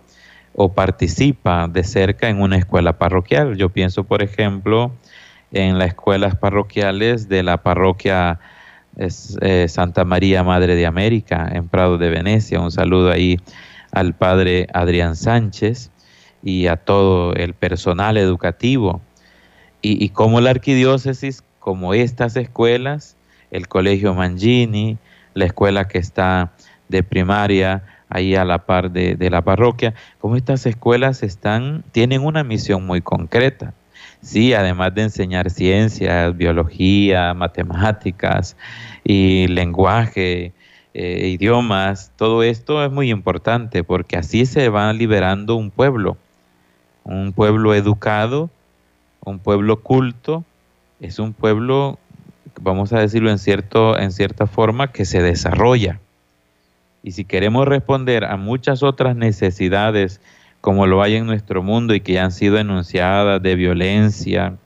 o 0.55 0.73
participa 0.73 1.69
de 1.69 1.85
cerca 1.85 2.29
en 2.29 2.41
una 2.41 2.57
escuela 2.57 2.95
parroquial? 2.99 3.57
Yo 3.57 3.69
pienso, 3.69 4.05
por 4.05 4.23
ejemplo, 4.23 4.93
en 5.57 5.79
las 5.79 5.89
escuelas 5.89 6.37
parroquiales 6.37 7.29
de 7.29 7.43
la 7.43 7.63
parroquia 7.63 8.39
eh, 8.97 9.67
Santa 9.69 10.05
María 10.05 10.43
Madre 10.43 10.75
de 10.75 10.87
América 10.87 11.49
en 11.53 11.69
Prado 11.69 11.99
de 11.99 12.11
Venecia. 12.11 12.61
Un 12.61 12.71
saludo 12.71 13.11
ahí 13.11 13.39
al 13.93 14.15
padre 14.15 14.67
Adrián 14.73 15.17
Sánchez 15.17 15.91
y 16.43 16.67
a 16.67 16.77
todo 16.77 17.33
el 17.35 17.55
personal 17.55 18.17
educativo. 18.17 19.01
Y, 19.83 20.09
como 20.09 20.41
la 20.41 20.51
arquidiócesis, 20.51 21.45
como 21.61 21.95
estas 21.95 22.35
escuelas, 22.35 23.17
el 23.53 23.69
Colegio 23.69 24.15
Mangini, 24.15 24.99
la 25.35 25.45
escuela 25.45 25.87
que 25.87 25.99
está 25.99 26.53
de 26.89 27.05
primaria 27.05 27.85
ahí 28.09 28.35
a 28.35 28.45
la 28.45 28.67
par 28.67 28.91
de, 28.91 29.17
la 29.31 29.43
parroquia, 29.43 29.95
como 30.19 30.35
estas 30.35 30.67
escuelas 30.67 31.23
están, 31.23 31.85
tienen 31.93 32.25
una 32.25 32.43
misión 32.43 32.85
muy 32.85 33.01
concreta. 33.01 33.75
Sí, 34.27 34.55
además 34.55 34.95
de 34.95 35.03
enseñar 35.03 35.51
ciencias, 35.51 36.37
biología, 36.37 37.33
matemáticas 37.33 38.57
y 39.05 39.47
lenguaje, 39.47 40.53
eh, 40.95 41.29
idiomas, 41.29 42.11
todo 42.17 42.43
esto 42.43 42.85
es 42.85 42.91
muy 42.91 43.11
importante 43.11 43.85
porque 43.85 44.17
así 44.17 44.45
se 44.47 44.69
va 44.69 44.93
liberando 44.93 45.55
un 45.55 45.71
pueblo 45.71 46.17
un 47.07 47.33
pueblo 47.33 47.73
educado, 47.75 48.51
un 49.25 49.39
pueblo 49.39 49.81
culto, 49.81 50.45
es 51.01 51.21
un 51.21 51.33
pueblo, 51.33 51.99
vamos 52.61 52.93
a 52.93 52.99
decirlo 52.99 53.31
en, 53.31 53.39
cierto, 53.39 53.97
en 53.97 54.11
cierta 54.11 54.47
forma, 54.47 54.91
que 54.91 55.05
se 55.05 55.23
desarrolla. 55.23 56.01
Y 57.05 57.13
si 57.13 57.25
queremos 57.25 57.69
responder 57.69 58.25
a 58.25 58.37
muchas 58.37 58.83
otras 58.83 59.15
necesidades 59.15 60.21
como 60.67 60.89
lo 60.89 61.01
hay 61.01 61.15
en 61.15 61.27
nuestro 61.27 61.63
mundo 61.63 61.95
y 61.95 62.01
que 62.01 62.15
ya 62.15 62.25
han 62.25 62.33
sido 62.33 62.59
enunciadas 62.59 63.41
de 63.41 63.55
violencia, 63.55 64.57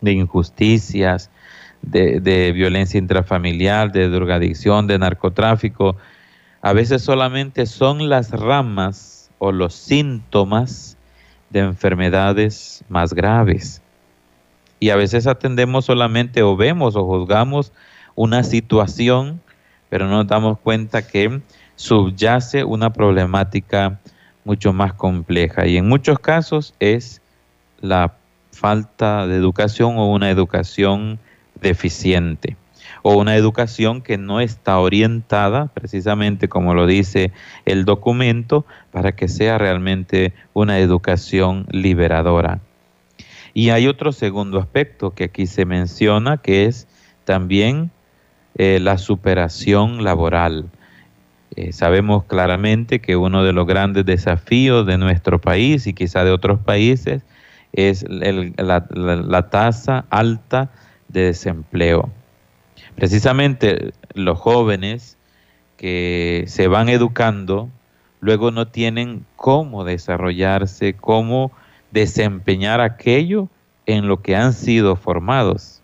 de 0.00 0.12
injusticias, 0.12 1.28
de, 1.82 2.52
violencia 2.54 2.98
intrafamiliar, 2.98 3.90
de 3.90 4.08
drogadicción, 4.08 4.86
de 4.86 4.96
narcotráfico, 4.96 5.96
a 6.62 6.72
veces 6.72 7.02
solamente 7.02 7.66
son 7.66 8.08
las 8.08 8.30
ramas 8.30 9.28
o 9.38 9.50
los 9.50 9.74
síntomas 9.74 10.96
de 11.50 11.58
enfermedades 11.58 12.84
más 12.88 13.12
graves. 13.12 13.82
Y 14.78 14.90
a 14.90 14.96
veces 14.96 15.26
atendemos 15.26 15.86
solamente 15.86 16.44
o 16.44 16.56
vemos 16.56 16.94
o 16.94 17.04
juzgamos 17.04 17.72
una 18.14 18.44
situación, 18.44 19.40
pero 19.88 20.06
no 20.06 20.18
nos 20.18 20.28
damos 20.28 20.60
cuenta 20.60 21.04
que 21.04 21.40
subyace 21.74 22.62
una 22.62 22.92
problemática 22.92 23.98
mucho 24.44 24.72
más 24.72 24.92
compleja. 24.94 25.66
Y 25.66 25.76
en 25.76 25.88
muchos 25.88 26.18
casos 26.18 26.74
es 26.80 27.20
la 27.80 28.14
falta 28.52 29.26
de 29.26 29.36
educación 29.36 29.98
o 29.98 30.10
una 30.12 30.30
educación 30.30 31.18
deficiente 31.60 32.56
o 33.02 33.18
una 33.18 33.36
educación 33.36 34.00
que 34.00 34.16
no 34.16 34.40
está 34.40 34.78
orientada, 34.78 35.66
precisamente 35.66 36.48
como 36.48 36.72
lo 36.72 36.86
dice 36.86 37.32
el 37.66 37.84
documento, 37.84 38.64
para 38.92 39.12
que 39.12 39.28
sea 39.28 39.58
realmente 39.58 40.32
una 40.54 40.78
educación 40.78 41.66
liberadora. 41.70 42.60
Y 43.52 43.68
hay 43.68 43.88
otro 43.88 44.10
segundo 44.12 44.58
aspecto 44.58 45.10
que 45.10 45.24
aquí 45.24 45.46
se 45.46 45.66
menciona, 45.66 46.38
que 46.38 46.64
es 46.64 46.88
también 47.26 47.90
eh, 48.56 48.78
la 48.80 48.96
superación 48.96 50.02
laboral. 50.02 50.70
Eh, 51.56 51.72
sabemos 51.72 52.24
claramente 52.24 53.00
que 53.00 53.16
uno 53.16 53.44
de 53.44 53.52
los 53.52 53.66
grandes 53.66 54.04
desafíos 54.04 54.86
de 54.86 54.98
nuestro 54.98 55.40
país 55.40 55.86
y 55.86 55.94
quizá 55.94 56.24
de 56.24 56.32
otros 56.32 56.58
países 56.58 57.22
es 57.72 58.04
la, 58.08 59.48
tasa 59.50 60.04
alta 60.10 60.70
de 61.08 61.26
desempleo. 61.26 62.10
Precisamente 62.96 63.92
los 64.14 64.38
jóvenes 64.38 65.16
que 65.76 66.44
se 66.48 66.66
van 66.66 66.88
educando 66.88 67.68
luego 68.20 68.50
no 68.50 68.68
tienen 68.68 69.24
cómo 69.36 69.84
desarrollarse, 69.84 70.94
cómo 70.94 71.52
desempeñar 71.92 72.80
aquello 72.80 73.48
en 73.86 74.08
lo 74.08 74.22
que 74.22 74.34
han 74.34 74.54
sido 74.54 74.96
formados. 74.96 75.82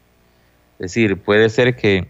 Es 0.79 0.95
decir, 0.95 1.19
puede 1.19 1.49
ser 1.51 1.77
que 1.77 2.09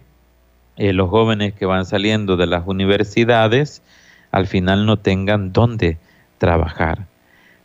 eh, 0.80 0.94
los 0.94 1.10
jóvenes 1.10 1.52
que 1.52 1.66
van 1.66 1.84
saliendo 1.84 2.38
de 2.38 2.46
las 2.46 2.66
universidades 2.66 3.82
al 4.30 4.46
final 4.46 4.86
no 4.86 4.96
tengan 4.96 5.52
dónde 5.52 5.98
trabajar. 6.38 7.06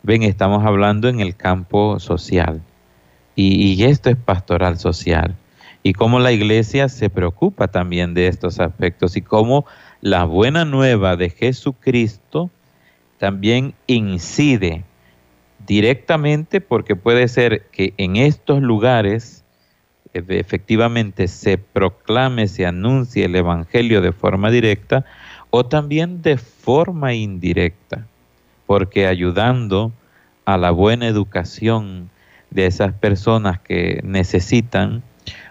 Ven, 0.02 0.22
estamos 0.22 0.66
hablando 0.66 1.08
en 1.08 1.20
el 1.20 1.34
campo 1.34 1.98
social 1.98 2.60
y, 3.34 3.72
y 3.72 3.84
esto 3.84 4.10
es 4.10 4.16
pastoral 4.16 4.78
social 4.78 5.34
y 5.82 5.94
cómo 5.94 6.18
la 6.18 6.32
iglesia 6.32 6.90
se 6.90 7.08
preocupa 7.08 7.68
también 7.68 8.12
de 8.12 8.28
estos 8.28 8.60
aspectos 8.60 9.16
y 9.16 9.22
cómo 9.22 9.64
la 10.02 10.24
buena 10.24 10.66
nueva 10.66 11.16
de 11.16 11.30
Jesucristo 11.30 12.50
también 13.16 13.72
incide 13.86 14.84
directamente 15.66 16.60
porque 16.60 16.96
puede 16.96 17.28
ser 17.28 17.62
que 17.72 17.94
en 17.96 18.16
estos 18.16 18.60
lugares 18.60 19.42
efectivamente 20.28 21.28
se 21.28 21.58
proclame, 21.58 22.48
se 22.48 22.66
anuncie 22.66 23.24
el 23.24 23.36
Evangelio 23.36 24.00
de 24.00 24.12
forma 24.12 24.50
directa 24.50 25.04
o 25.50 25.66
también 25.66 26.22
de 26.22 26.36
forma 26.36 27.14
indirecta, 27.14 28.06
porque 28.66 29.06
ayudando 29.06 29.92
a 30.44 30.56
la 30.56 30.70
buena 30.70 31.06
educación 31.06 32.10
de 32.50 32.66
esas 32.66 32.92
personas 32.92 33.60
que 33.60 34.00
necesitan 34.04 35.02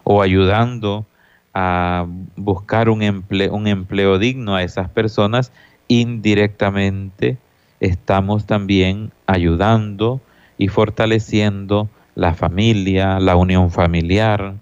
o 0.03 0.21
ayudando 0.21 1.05
a 1.53 2.05
buscar 2.35 2.89
un 2.89 3.01
empleo, 3.01 3.53
un 3.53 3.67
empleo 3.67 4.19
digno 4.19 4.55
a 4.55 4.63
esas 4.63 4.89
personas, 4.89 5.51
indirectamente 5.87 7.37
estamos 7.79 8.45
también 8.45 9.11
ayudando 9.27 10.21
y 10.57 10.67
fortaleciendo 10.69 11.89
la 12.15 12.33
familia, 12.33 13.19
la 13.19 13.35
unión 13.35 13.69
familiar 13.71 14.55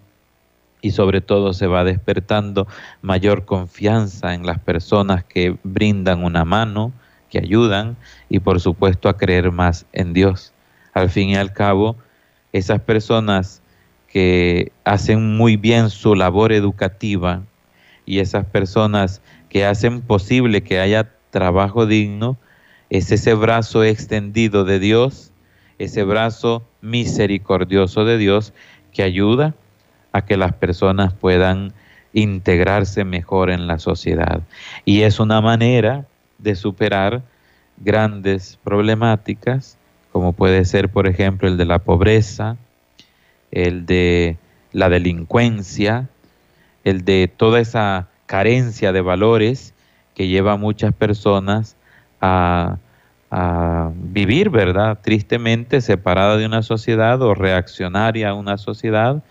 y 0.82 0.92
sobre 0.92 1.22
todo 1.22 1.54
se 1.54 1.68
va 1.68 1.84
despertando 1.84 2.68
mayor 3.02 3.46
confianza 3.46 4.34
en 4.34 4.46
las 4.46 4.60
personas 4.60 5.24
que 5.24 5.56
brindan 5.64 6.24
una 6.24 6.44
mano, 6.44 6.92
que 7.30 7.40
ayudan 7.40 7.96
y 8.30 8.40
por 8.40 8.60
supuesto 8.60 9.08
a 9.08 9.18
creer 9.18 9.52
más 9.52 9.86
en 9.94 10.14
Dios. 10.14 10.52
Al 10.94 11.10
fin 11.10 11.30
y 11.30 11.36
al 11.36 11.54
cabo, 11.54 11.96
esas 12.52 12.82
personas 12.82 13.62
que 14.08 14.72
hacen 14.84 15.38
muy 15.38 15.56
bien 15.56 15.90
su 15.90 16.16
labor 16.16 16.52
educativa 16.52 17.42
y 18.06 18.20
esas 18.20 18.46
personas 18.46 19.22
que 19.50 19.66
hacen 19.66 20.02
posible 20.02 20.64
que 20.64 20.80
haya 20.80 21.10
trabajo 21.30 21.86
digno, 21.86 22.38
es 22.90 23.12
ese 23.12 23.34
brazo 23.34 23.84
extendido 23.84 24.66
de 24.66 24.80
Dios 24.80 25.32
ese 25.80 26.04
brazo 26.04 26.64
misericordioso 26.84 28.06
de 28.06 28.18
Dios 28.18 28.54
que 28.92 29.02
ayuda 29.02 29.56
a 30.12 30.26
que 30.26 30.38
las 30.38 30.54
personas 30.54 31.14
puedan 31.14 31.74
integrarse 32.14 33.06
mejor 33.06 33.50
en 33.50 33.66
la 33.66 33.80
sociedad. 33.80 34.42
Y 34.86 35.02
es 35.02 35.20
una 35.20 35.42
manera 35.42 36.06
de 36.38 36.56
superar 36.56 37.24
grandes 37.78 38.60
problemáticas, 38.64 39.78
como 40.12 40.34
puede 40.34 40.66
ser, 40.66 40.90
por 40.90 41.08
ejemplo, 41.08 41.48
el 41.48 41.58
de 41.58 41.66
la 41.66 41.80
pobreza, 41.80 42.58
el 43.50 43.86
de 43.86 44.38
la 44.74 44.90
delincuencia, 44.90 46.10
el 46.84 47.06
de 47.06 47.32
toda 47.36 47.60
esa 47.60 48.10
carencia 48.26 48.92
de 48.92 49.02
valores 49.02 49.74
que 50.14 50.28
lleva 50.28 50.54
a 50.54 50.58
muchas 50.58 50.94
personas 50.94 51.76
a 52.22 52.78
a 53.36 53.90
vivir, 53.96 54.52
¿verdad? 54.52 55.00
Tristemente 55.02 55.82
separada 55.82 56.38
de 56.38 56.46
una 56.46 56.62
sociedad 56.62 57.20
o 57.24 57.34
reaccionaria 57.34 58.30
a 58.30 58.34
una 58.36 58.60
sociedad 58.60 59.24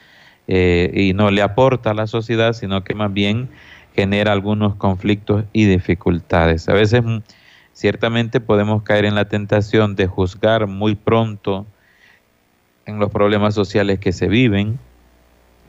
eh, 0.49 0.91
y 0.93 1.15
no 1.15 1.31
le 1.31 1.41
aporta 1.41 1.93
a 1.93 1.95
la 1.95 2.09
sociedad, 2.09 2.53
sino 2.53 2.83
que 2.83 2.97
más 2.97 3.13
bien 3.13 3.49
genera 3.95 4.33
algunos 4.33 4.75
conflictos 4.75 5.45
y 5.53 5.67
dificultades. 5.67 6.69
A 6.69 6.73
veces 6.73 7.05
mm, 7.05 7.19
ciertamente 7.75 8.41
podemos 8.41 8.83
caer 8.83 9.05
en 9.05 9.15
la 9.15 9.27
tentación 9.27 9.95
de 9.95 10.09
juzgar 10.09 10.67
muy 10.67 10.97
pronto 10.97 11.65
en 12.87 12.99
los 12.99 13.09
problemas 13.13 13.55
sociales 13.55 14.01
que 14.01 14.13
se 14.13 14.27
viven, 14.27 14.81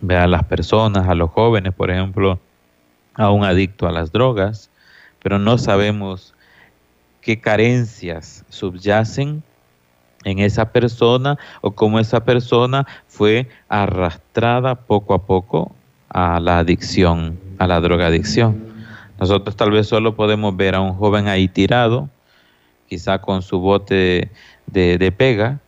a 0.10 0.26
las 0.26 0.44
personas, 0.46 1.08
a 1.08 1.14
los 1.14 1.30
jóvenes, 1.30 1.72
por 1.76 1.92
ejemplo, 1.92 2.40
a 3.14 3.30
un 3.30 3.46
adicto 3.46 3.88
a 3.88 3.92
las 3.92 4.12
drogas, 4.12 4.72
pero 5.22 5.38
no 5.38 5.60
sabemos 5.60 6.33
qué 7.24 7.40
carencias 7.40 8.46
subyacen 8.50 9.44
en 10.26 10.40
esa 10.40 10.72
persona 10.72 11.38
o 11.62 11.72
cómo 11.72 12.00
esa 12.00 12.24
persona 12.24 12.86
fue 13.08 13.48
arrastrada 13.70 14.76
poco 14.76 15.14
a 15.14 15.26
poco 15.26 15.74
a 16.10 16.40
la 16.40 16.60
adicción, 16.60 17.40
a 17.58 17.68
la 17.68 17.80
drogadicción. 17.80 18.74
Nosotros 19.20 19.56
tal 19.56 19.72
vez 19.72 19.88
solo 19.88 20.16
podemos 20.16 20.56
ver 20.56 20.76
a 20.76 20.82
un 20.82 20.94
joven 20.94 21.28
ahí 21.28 21.48
tirado, 21.48 22.10
quizá 22.90 23.20
con 23.20 23.42
su 23.42 23.60
bote 23.60 24.30
de, 24.68 25.14
pega, 25.16 25.60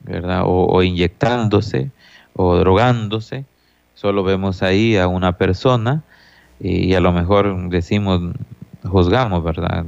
¿verdad? 0.00 0.42
O, 0.44 0.66
o, 0.66 0.82
inyectándose 0.82 1.90
o 2.34 2.56
drogándose. 2.56 3.44
Solo 3.94 4.22
vemos 4.22 4.62
ahí 4.62 4.96
a 4.96 5.08
una 5.08 5.36
persona 5.36 6.02
y 6.58 6.94
a 6.94 7.00
lo 7.00 7.12
mejor 7.12 7.68
decimos, 7.68 8.20
juzgamos, 8.84 9.42
¿verdad? 9.44 9.84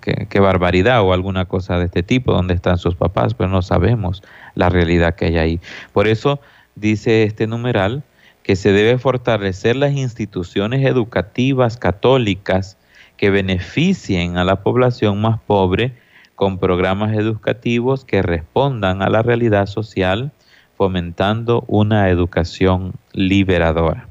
Qué, 0.00 0.40
barbaridad 0.40 1.02
o 1.02 1.12
alguna 1.12 1.44
cosa 1.44 1.78
de 1.78 1.86
este 1.86 2.02
tipo, 2.02 2.32
dónde 2.32 2.54
están 2.54 2.78
sus 2.78 2.94
papás, 2.94 3.34
pero 3.34 3.48
no 3.48 3.62
sabemos 3.62 4.22
la 4.54 4.68
realidad 4.68 5.14
que 5.14 5.26
hay 5.26 5.38
ahí. 5.38 5.60
Por 5.92 6.08
eso 6.08 6.40
dice 6.74 7.24
este 7.24 7.46
numeral 7.46 8.02
que 8.42 8.56
se 8.56 8.72
debe 8.72 8.98
fortalecer 8.98 9.76
las 9.76 9.92
instituciones 9.92 10.84
educativas 10.84 11.76
católicas 11.76 12.78
que 13.16 13.30
beneficien 13.30 14.38
a 14.38 14.44
la 14.44 14.62
población 14.62 15.20
más 15.20 15.38
pobre 15.40 15.92
con 16.34 16.58
programas 16.58 17.12
educativos 17.12 18.04
que 18.04 18.22
respondan 18.22 19.02
a 19.02 19.10
la 19.10 19.22
realidad 19.22 19.66
social, 19.66 20.32
fomentando 20.74 21.64
una 21.68 22.08
educación 22.08 22.94
liberadora 23.12 24.09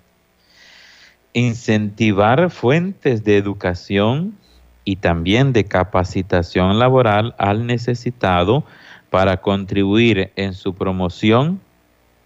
incentivar 1.40 2.50
fuentes 2.50 3.24
de 3.24 3.38
educación 3.38 4.38
y 4.84 4.98
también 4.98 5.54
de 5.54 5.66
capacitación 5.66 6.80
laboral 6.80 7.36
al 7.38 7.66
necesitado 7.66 8.64
para 9.10 9.38
contribuir 9.38 10.32
en 10.36 10.54
su 10.54 10.74
promoción 10.74 11.62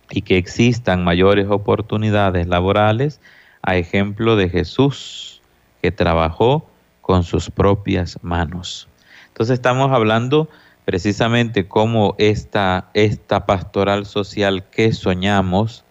y 0.09 0.21
que 0.21 0.37
existan 0.37 1.03
mayores 1.03 1.47
oportunidades 1.49 2.47
laborales, 2.47 3.21
a 3.61 3.75
ejemplo 3.77 4.35
de 4.35 4.49
Jesús, 4.49 5.41
que 5.81 5.91
trabajó 5.91 6.67
con 7.01 7.23
sus 7.23 7.49
propias 7.49 8.17
manos. 8.21 8.87
Entonces 9.27 9.55
estamos 9.55 9.91
hablando 9.91 10.49
precisamente 10.85 11.67
cómo 11.67 12.15
esta, 12.17 12.89
esta 12.93 13.45
pastoral 13.45 14.05
social 14.05 14.65
que 14.69 14.91
soñamos 14.91 15.83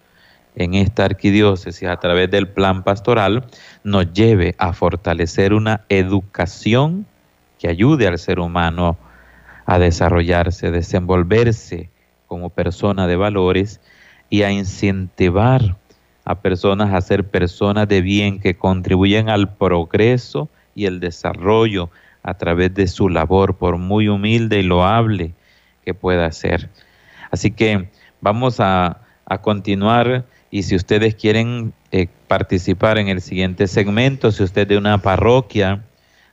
en 0.55 0.73
esta 0.73 1.05
arquidiócesis 1.05 1.87
a 1.87 1.97
través 1.97 2.29
del 2.29 2.47
plan 2.47 2.83
pastoral 2.83 3.45
nos 3.83 4.13
lleve 4.13 4.55
a 4.57 4.73
fortalecer 4.73 5.53
una 5.53 5.81
educación 5.89 7.05
que 7.59 7.67
ayude 7.67 8.07
al 8.07 8.19
ser 8.19 8.39
humano 8.39 8.97
a 9.65 9.79
desarrollarse, 9.79 10.71
desenvolverse 10.71 11.89
como 12.27 12.49
persona 12.49 13.07
de 13.07 13.15
valores 13.15 13.79
y 14.29 14.43
a 14.43 14.51
incentivar 14.51 15.77
a 16.25 16.35
personas 16.35 16.93
a 16.93 17.01
ser 17.01 17.27
personas 17.27 17.87
de 17.87 18.01
bien 18.01 18.39
que 18.39 18.55
contribuyen 18.55 19.29
al 19.29 19.55
progreso 19.55 20.49
y 20.75 20.85
el 20.85 20.99
desarrollo 20.99 21.89
a 22.23 22.35
través 22.35 22.73
de 22.73 22.87
su 22.87 23.09
labor, 23.09 23.57
por 23.57 23.77
muy 23.77 24.07
humilde 24.07 24.59
y 24.59 24.63
loable 24.63 25.33
que 25.83 25.93
pueda 25.93 26.31
ser. 26.31 26.69
Así 27.31 27.51
que 27.51 27.89
vamos 28.21 28.59
a, 28.59 28.99
continuar 29.41 30.25
y 30.53 30.61
si 30.61 30.75
ustedes 30.75 31.15
quieren 31.15 31.73
eh, 31.91 32.05
participar 32.27 32.99
en 32.99 33.07
el 33.07 33.21
siguiente 33.21 33.65
segmento, 33.65 34.31
si 34.31 34.43
usted 34.43 34.67
de 34.67 34.77
una 34.77 34.99
parroquia 34.99 35.81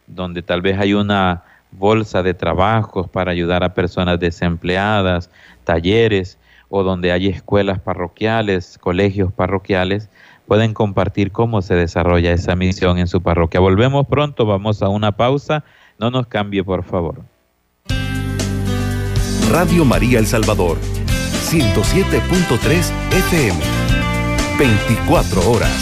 donde 0.06 0.42
tal 0.42 0.60
vez 0.60 0.78
hay 0.78 0.92
una 0.92 1.42
bolsa 1.70 2.22
de 2.22 2.34
trabajos 2.34 3.08
para 3.08 3.32
ayudar 3.32 3.64
a 3.64 3.72
personas 3.72 4.20
desempleadas, 4.20 5.30
talleres 5.64 6.36
o 6.68 6.82
donde 6.82 7.12
hay 7.12 7.28
escuelas 7.28 7.78
parroquiales, 7.78 8.76
colegios 8.76 9.32
parroquiales, 9.32 10.10
pueden 10.46 10.74
compartir 10.74 11.32
cómo 11.32 11.62
se 11.62 11.74
desarrolla 11.74 12.30
esa 12.30 12.54
misión 12.56 12.98
en 12.98 13.06
su 13.06 13.22
parroquia. 13.22 13.60
Volvemos 13.60 14.06
pronto, 14.06 14.44
vamos 14.44 14.82
a 14.82 14.90
una 14.90 15.12
pausa, 15.12 15.64
no 15.98 16.10
nos 16.10 16.26
cambie 16.26 16.62
por 16.62 16.84
favor. 16.84 17.22
Radio 19.50 19.86
María 19.86 20.18
El 20.18 20.26
Salvador, 20.26 20.76
107.3 21.48 22.92
FM, 23.12 23.79
24 24.60 25.50
horas. 25.50 25.72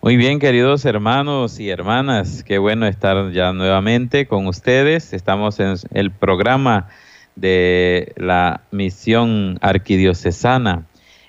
Muy 0.00 0.16
bien, 0.16 0.38
queridos 0.38 0.84
hermanos 0.84 1.58
y 1.58 1.70
hermanas, 1.70 2.44
qué 2.44 2.58
bueno 2.58 2.86
estar 2.86 3.32
ya 3.32 3.52
nuevamente 3.52 4.28
con 4.28 4.46
ustedes. 4.46 5.12
Estamos 5.14 5.58
en 5.58 5.74
el 5.90 6.12
programa 6.12 6.90
de 7.34 8.12
la 8.16 8.60
misión 8.70 9.58
arquidiocesana 9.62 10.86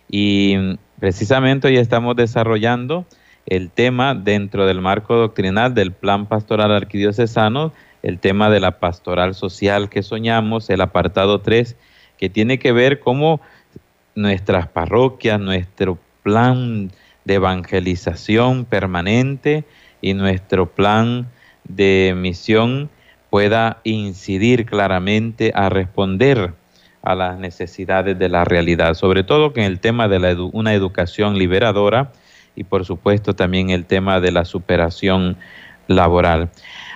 y 0.08 0.78
precisamente 1.00 1.70
hoy 1.70 1.78
estamos 1.78 2.16
desarrollando 2.16 3.08
el 3.48 3.72
tema 3.72 4.14
dentro 4.14 4.68
del 4.68 4.80
marco 4.80 5.16
doctrinal 5.16 5.74
del 5.74 5.92
plan 5.92 6.28
pastoral 6.28 6.72
arquidiocesano, 6.72 7.74
el 8.04 8.20
tema 8.20 8.50
de 8.50 8.60
la 8.60 8.80
pastoral 8.80 9.34
social 9.34 9.90
que 9.90 10.04
soñamos, 10.04 10.70
el 10.70 10.82
apartado 10.82 11.42
3, 11.42 11.76
que 12.18 12.30
tiene 12.30 12.60
que 12.60 12.72
ver 12.72 13.00
cómo 13.00 13.42
nuestras 14.14 14.68
parroquias, 14.68 15.40
nuestro 15.40 15.98
plan 16.22 16.92
de 17.26 17.34
evangelización 17.36 18.66
permanente 18.66 19.64
y 20.02 20.14
nuestro 20.14 20.70
plan 20.70 21.28
de 21.64 22.14
misión 22.16 22.90
pueda 23.30 23.80
incidir 23.84 24.66
claramente 24.66 25.52
a 25.56 25.70
responder 25.70 26.54
a 27.02 27.16
las 27.16 27.38
necesidades 27.40 28.20
de 28.20 28.30
la 28.30 28.46
realidad, 28.46 28.94
sobre 28.94 29.24
todo 29.24 29.52
en 29.56 29.64
el 29.64 29.80
tema 29.80 30.08
de 30.08 30.36
una 30.52 30.74
educación 30.74 31.38
liberadora 31.38 32.12
y 32.56 32.66
por 32.66 32.86
supuesto 32.86 33.34
también 33.34 33.70
el 33.70 33.86
tema 33.86 34.20
de 34.20 34.32
la 34.32 34.46
superación 34.46 35.38
laboral. 35.88 36.52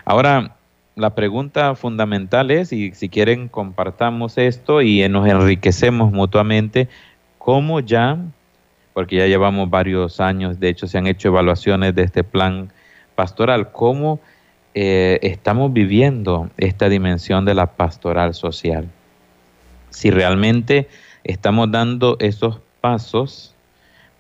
Ahora, 0.06 0.57
la 0.98 1.16
pregunta 1.16 1.74
fundamental 1.76 2.52
es, 2.52 2.74
y 2.74 2.92
si 2.92 3.08
quieren 3.08 3.48
compartamos 3.48 4.38
esto 4.38 4.82
y 4.82 5.08
nos 5.08 5.28
enriquecemos 5.28 6.12
mutuamente, 6.12 6.90
¿cómo 7.38 7.80
ya 7.80 8.20
porque 8.98 9.18
ya 9.18 9.28
llevamos 9.28 9.70
varios 9.70 10.20
años, 10.20 10.60
de 10.60 10.70
hecho 10.70 10.88
se 10.88 10.98
han 10.98 11.06
hecho 11.06 11.28
evaluaciones 11.28 11.94
de 11.94 12.02
este 12.02 12.24
plan 12.24 12.72
pastoral, 13.14 13.72
cómo 13.72 14.20
eh, 14.74 15.20
estamos 15.22 15.72
viviendo 15.72 16.50
esta 16.58 16.90
dimensión 16.90 17.46
de 17.46 17.54
la 17.54 17.76
pastoral 17.76 18.34
social. 18.34 18.90
Si 19.92 20.10
realmente 20.10 20.88
estamos 21.24 21.70
dando 21.70 22.18
esos 22.20 22.60
pasos, 22.82 23.54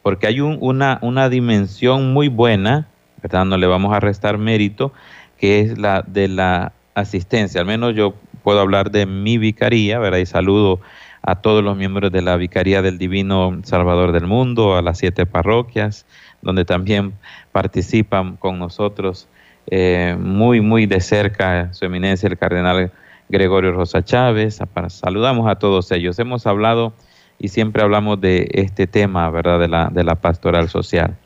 porque 0.04 0.28
hay 0.28 0.42
una, 0.42 1.00
una 1.02 1.28
dimensión 1.28 2.13
muy 2.13 2.28
buena, 2.28 2.88
¿verdad? 3.24 3.46
No 3.46 3.58
le 3.58 3.66
vamos 3.66 3.96
a 3.96 4.00
restar 4.00 4.38
mérito, 4.38 4.94
que 5.38 5.62
es 5.62 5.78
la 5.78 6.04
de 6.06 6.28
la 6.28 6.73
asistencia. 6.95 7.62
Al 7.62 7.67
menos 7.67 7.95
yo 7.95 8.13
puedo 8.43 8.60
hablar 8.60 8.91
de 8.91 9.06
mi 9.06 9.38
vicaría, 9.38 10.00
¿verdad? 10.00 10.19
Y 10.19 10.26
saludo 10.26 10.80
a 11.21 11.36
todos 11.36 11.63
los 11.63 11.76
miembros 11.76 12.12
de 12.12 12.21
la 12.21 12.38
Vicaría 12.38 12.82
del 12.82 12.97
Divino 12.97 13.60
Salvador 13.63 14.13
del 14.13 14.28
Mundo, 14.28 14.78
a 14.78 14.82
las 14.82 14.97
siete 14.97 15.26
parroquias, 15.26 16.06
donde 16.41 16.63
también 16.63 17.13
participan 17.52 18.38
con 18.38 18.60
nosotros 18.60 19.28
eh, 19.69 20.15
muy, 20.17 20.62
muy 20.62 20.86
de 20.86 21.02
cerca 21.02 21.73
su 21.73 21.84
eminencia 21.84 22.30
el 22.30 22.38
cardenal 22.38 22.93
Gregorio 23.28 23.73
Rosa 23.73 24.06
Chávez. 24.06 24.62
Saludamos 24.88 25.50
a 25.50 25.56
todos 25.56 25.91
ellos. 25.91 26.17
Hemos 26.19 26.47
hablado 26.47 26.93
y 27.39 27.50
siempre 27.50 27.84
hablamos 27.84 28.21
de 28.21 28.50
este 28.54 28.88
tema, 28.88 29.30
¿verdad?, 29.30 29.60
de 29.60 29.67
la, 29.67 29.89
de 29.91 30.06
la 30.06 30.15
pastoral 30.15 30.69
social. 30.69 31.17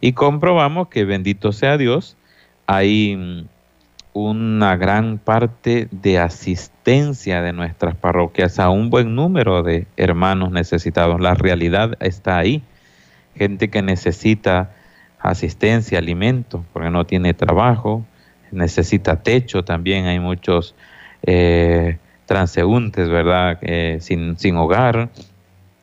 Y 0.00 0.12
comprobamos 0.12 0.88
que 0.88 1.04
bendito 1.04 1.50
sea 1.50 1.76
Dios, 1.76 2.16
hay 2.70 3.16
mm, 3.16 3.48
una 4.12 4.76
gran 4.76 5.18
parte 5.18 5.88
de 5.90 6.20
asistencia 6.20 7.42
de 7.42 7.52
nuestras 7.52 7.96
parroquias 7.96 8.60
a 8.60 8.70
un 8.70 8.90
buen 8.90 9.16
número 9.16 9.64
de 9.64 9.88
hermanos 9.96 10.52
necesitados. 10.52 11.20
La 11.20 11.34
realidad 11.34 11.96
está 11.98 12.38
ahí. 12.38 12.62
Gente 13.34 13.70
que 13.70 13.82
necesita 13.82 14.70
asistencia, 15.18 15.98
alimento, 15.98 16.64
porque 16.72 16.90
no 16.90 17.06
tiene 17.06 17.34
trabajo, 17.34 18.04
necesita 18.52 19.20
techo 19.20 19.64
también. 19.64 20.06
Hay 20.06 20.20
muchos 20.20 20.76
eh, 21.24 21.98
transeúntes, 22.26 23.08
¿verdad? 23.08 23.58
Eh, 23.62 23.98
sin, 24.00 24.38
sin 24.38 24.56
hogar. 24.56 25.08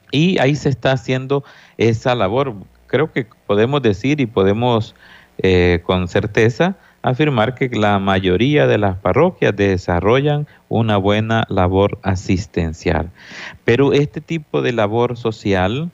Y 0.09 0.39
ahí 0.39 0.55
se 0.55 0.69
está 0.69 0.93
haciendo 0.93 1.43
esa 1.77 2.15
labor. 2.15 2.53
Creo 2.87 3.11
que 3.11 3.27
podemos 3.45 3.81
decir 3.81 4.21
y 4.21 4.25
podemos 4.25 4.95
eh, 5.39 5.81
con 5.83 6.07
certeza 6.07 6.75
afirmar 7.01 7.55
que 7.55 7.69
la 7.69 7.99
mayoría 7.99 8.67
de 8.67 8.77
las 8.77 8.97
parroquias 8.97 9.55
desarrollan 9.55 10.47
una 10.67 10.97
buena 10.97 11.45
labor 11.49 11.99
asistencial. 12.03 13.11
Pero 13.63 13.93
este 13.93 14.19
tipo 14.19 14.61
de 14.61 14.73
labor 14.73 15.17
social 15.17 15.91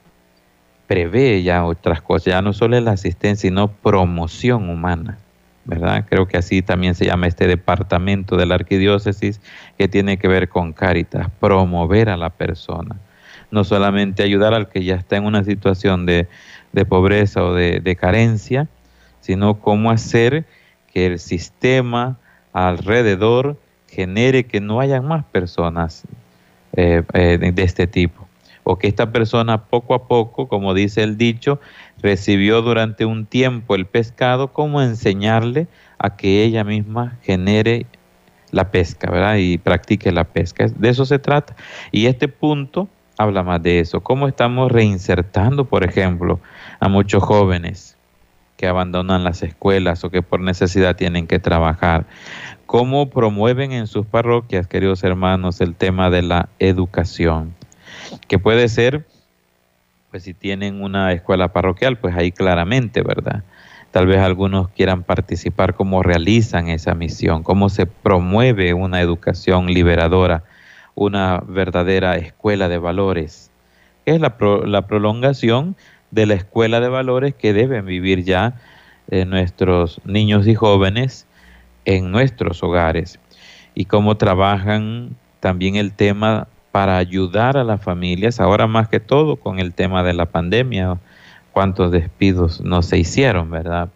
prevé 0.88 1.44
ya 1.44 1.66
otras 1.66 2.02
cosas, 2.02 2.26
ya 2.26 2.42
no 2.42 2.54
solo 2.54 2.80
la 2.80 2.92
asistencia, 2.92 3.50
sino 3.50 3.68
promoción 3.70 4.70
humana. 4.70 5.20
¿verdad? 5.66 6.06
Creo 6.10 6.28
que 6.28 6.38
así 6.38 6.62
también 6.62 6.94
se 6.94 7.06
llama 7.06 7.28
este 7.28 7.48
departamento 7.48 8.36
de 8.36 8.46
la 8.46 8.56
arquidiócesis 8.56 9.40
que 9.78 9.88
tiene 9.88 10.18
que 10.18 10.28
ver 10.28 10.50
con 10.50 10.74
Cáritas, 10.74 11.30
promover 11.40 12.10
a 12.10 12.18
la 12.18 12.32
persona. 12.32 12.98
No 13.50 13.64
solamente 13.64 14.24
ayudar 14.24 14.54
al 14.54 14.68
que 14.68 14.84
ya 14.84 14.96
está 14.96 15.16
en 15.16 15.26
una 15.26 15.44
situación 15.44 16.06
de, 16.06 16.28
pobreza 16.90 17.44
o 17.46 17.54
de 17.54 17.96
carencia, 17.96 18.68
sino 19.24 19.62
cómo 19.62 19.90
hacer 19.90 20.46
que 20.92 21.06
el 21.06 21.18
sistema 21.18 22.20
alrededor 22.52 23.58
genere 23.88 24.46
que 24.46 24.60
no 24.60 24.82
haya 24.82 25.02
más 25.02 25.24
personas 25.24 26.04
eh, 26.74 27.04
eh, 27.14 27.52
de 27.54 27.64
este 27.64 27.88
tipo. 27.88 28.28
O 28.66 28.78
que 28.78 28.88
esta 28.88 29.12
persona 29.14 29.64
poco 29.66 29.94
a 29.94 30.08
poco, 30.08 30.50
como 30.50 30.74
dice 30.74 31.04
el 31.04 31.18
dicho, 31.18 31.62
recibió 32.02 32.62
durante 32.62 33.06
un 33.06 33.26
tiempo 33.26 33.76
el 33.76 33.86
pescado, 33.86 34.52
como 34.52 34.82
enseñarle 34.82 35.68
a 36.00 36.18
que 36.18 36.44
ella 36.44 36.66
misma 36.66 37.18
genere 37.22 37.86
la 38.52 38.72
pesca, 38.72 39.10
¿verdad? 39.10 39.38
Y 39.38 39.58
practique 39.58 40.12
la 40.12 40.26
pesca. 40.26 40.68
De 40.68 40.90
eso 40.90 41.06
se 41.06 41.18
trata. 41.18 41.56
Y 41.92 42.08
este 42.08 42.28
punto 42.28 42.90
habla 43.18 43.42
más 43.42 43.64
de 43.64 43.80
eso. 43.80 44.02
¿Cómo 44.02 44.28
estamos 44.28 44.70
reinsertando, 44.70 45.64
por 45.64 45.86
ejemplo, 45.86 46.42
a 46.82 46.90
muchos 46.90 47.24
jóvenes 47.24 47.98
que 48.64 48.70
abandonan 48.70 49.26
las 49.26 49.44
escuelas 49.44 50.06
o 50.06 50.10
que 50.10 50.22
por 50.22 50.40
necesidad 50.40 50.96
tienen 50.96 51.28
que 51.28 51.38
trabajar. 51.38 52.06
¿Cómo 52.66 53.10
promueven 53.10 53.74
en 53.74 53.88
sus 53.88 54.06
parroquias, 54.06 54.68
queridos 54.68 55.04
hermanos, 55.04 55.60
el 55.60 55.76
tema 55.76 56.10
de 56.10 56.22
la 56.22 56.48
educación? 56.60 57.54
Que 58.30 58.40
puede 58.40 58.70
ser, 58.70 59.06
pues 60.12 60.24
si 60.24 60.34
tienen 60.34 60.82
una 60.82 61.12
escuela 61.12 61.52
parroquial, 61.52 61.98
pues 61.98 62.16
ahí 62.16 62.32
claramente, 62.32 63.02
¿verdad? 63.02 63.44
Tal 63.92 64.08
vez 64.08 64.20
algunos 64.20 64.70
quieran 64.70 65.04
participar, 65.04 65.74
cómo 65.74 66.02
realizan 66.02 66.70
esa 66.70 66.96
misión, 66.96 67.44
cómo 67.44 67.68
se 67.68 67.86
promueve 67.86 68.74
una 68.74 69.02
educación 69.02 69.66
liberadora, 69.66 70.46
una 70.96 71.44
verdadera 71.46 72.16
escuela 72.16 72.70
de 72.70 72.78
valores. 72.78 73.52
Es 74.06 74.22
la, 74.22 74.38
la 74.66 74.88
prolongación 74.88 75.76
de 76.14 76.28
la 76.28 76.36
escuela 76.36 76.80
de 76.80 76.90
valores 76.90 77.34
que 77.34 77.54
deben 77.54 77.86
vivir 77.86 78.24
ya 78.24 78.54
eh, 79.10 79.26
nuestros 79.26 80.00
niños 80.06 80.48
y 80.48 80.54
jóvenes 80.54 81.26
en 81.86 82.12
nuestros 82.12 82.62
hogares 82.62 83.20
y 83.74 83.86
cómo 83.86 84.16
trabajan 84.16 85.16
también 85.40 85.76
el 85.76 85.92
tema 85.92 86.48
para 86.72 86.98
ayudar 86.98 87.58
a 87.58 87.64
las 87.64 87.82
familias, 87.82 88.40
ahora 88.40 88.68
más 88.68 88.88
que 88.88 89.00
todo 89.00 89.36
con 89.38 89.60
el 89.60 89.74
tema 89.74 90.04
de 90.04 90.14
la 90.14 90.28
pandemia, 90.28 90.98
cuántos 91.52 91.92
despidos 91.92 92.62
no 92.62 92.82
se 92.82 92.98
hicieron, 92.98 93.50
¿verdad? 93.50 93.90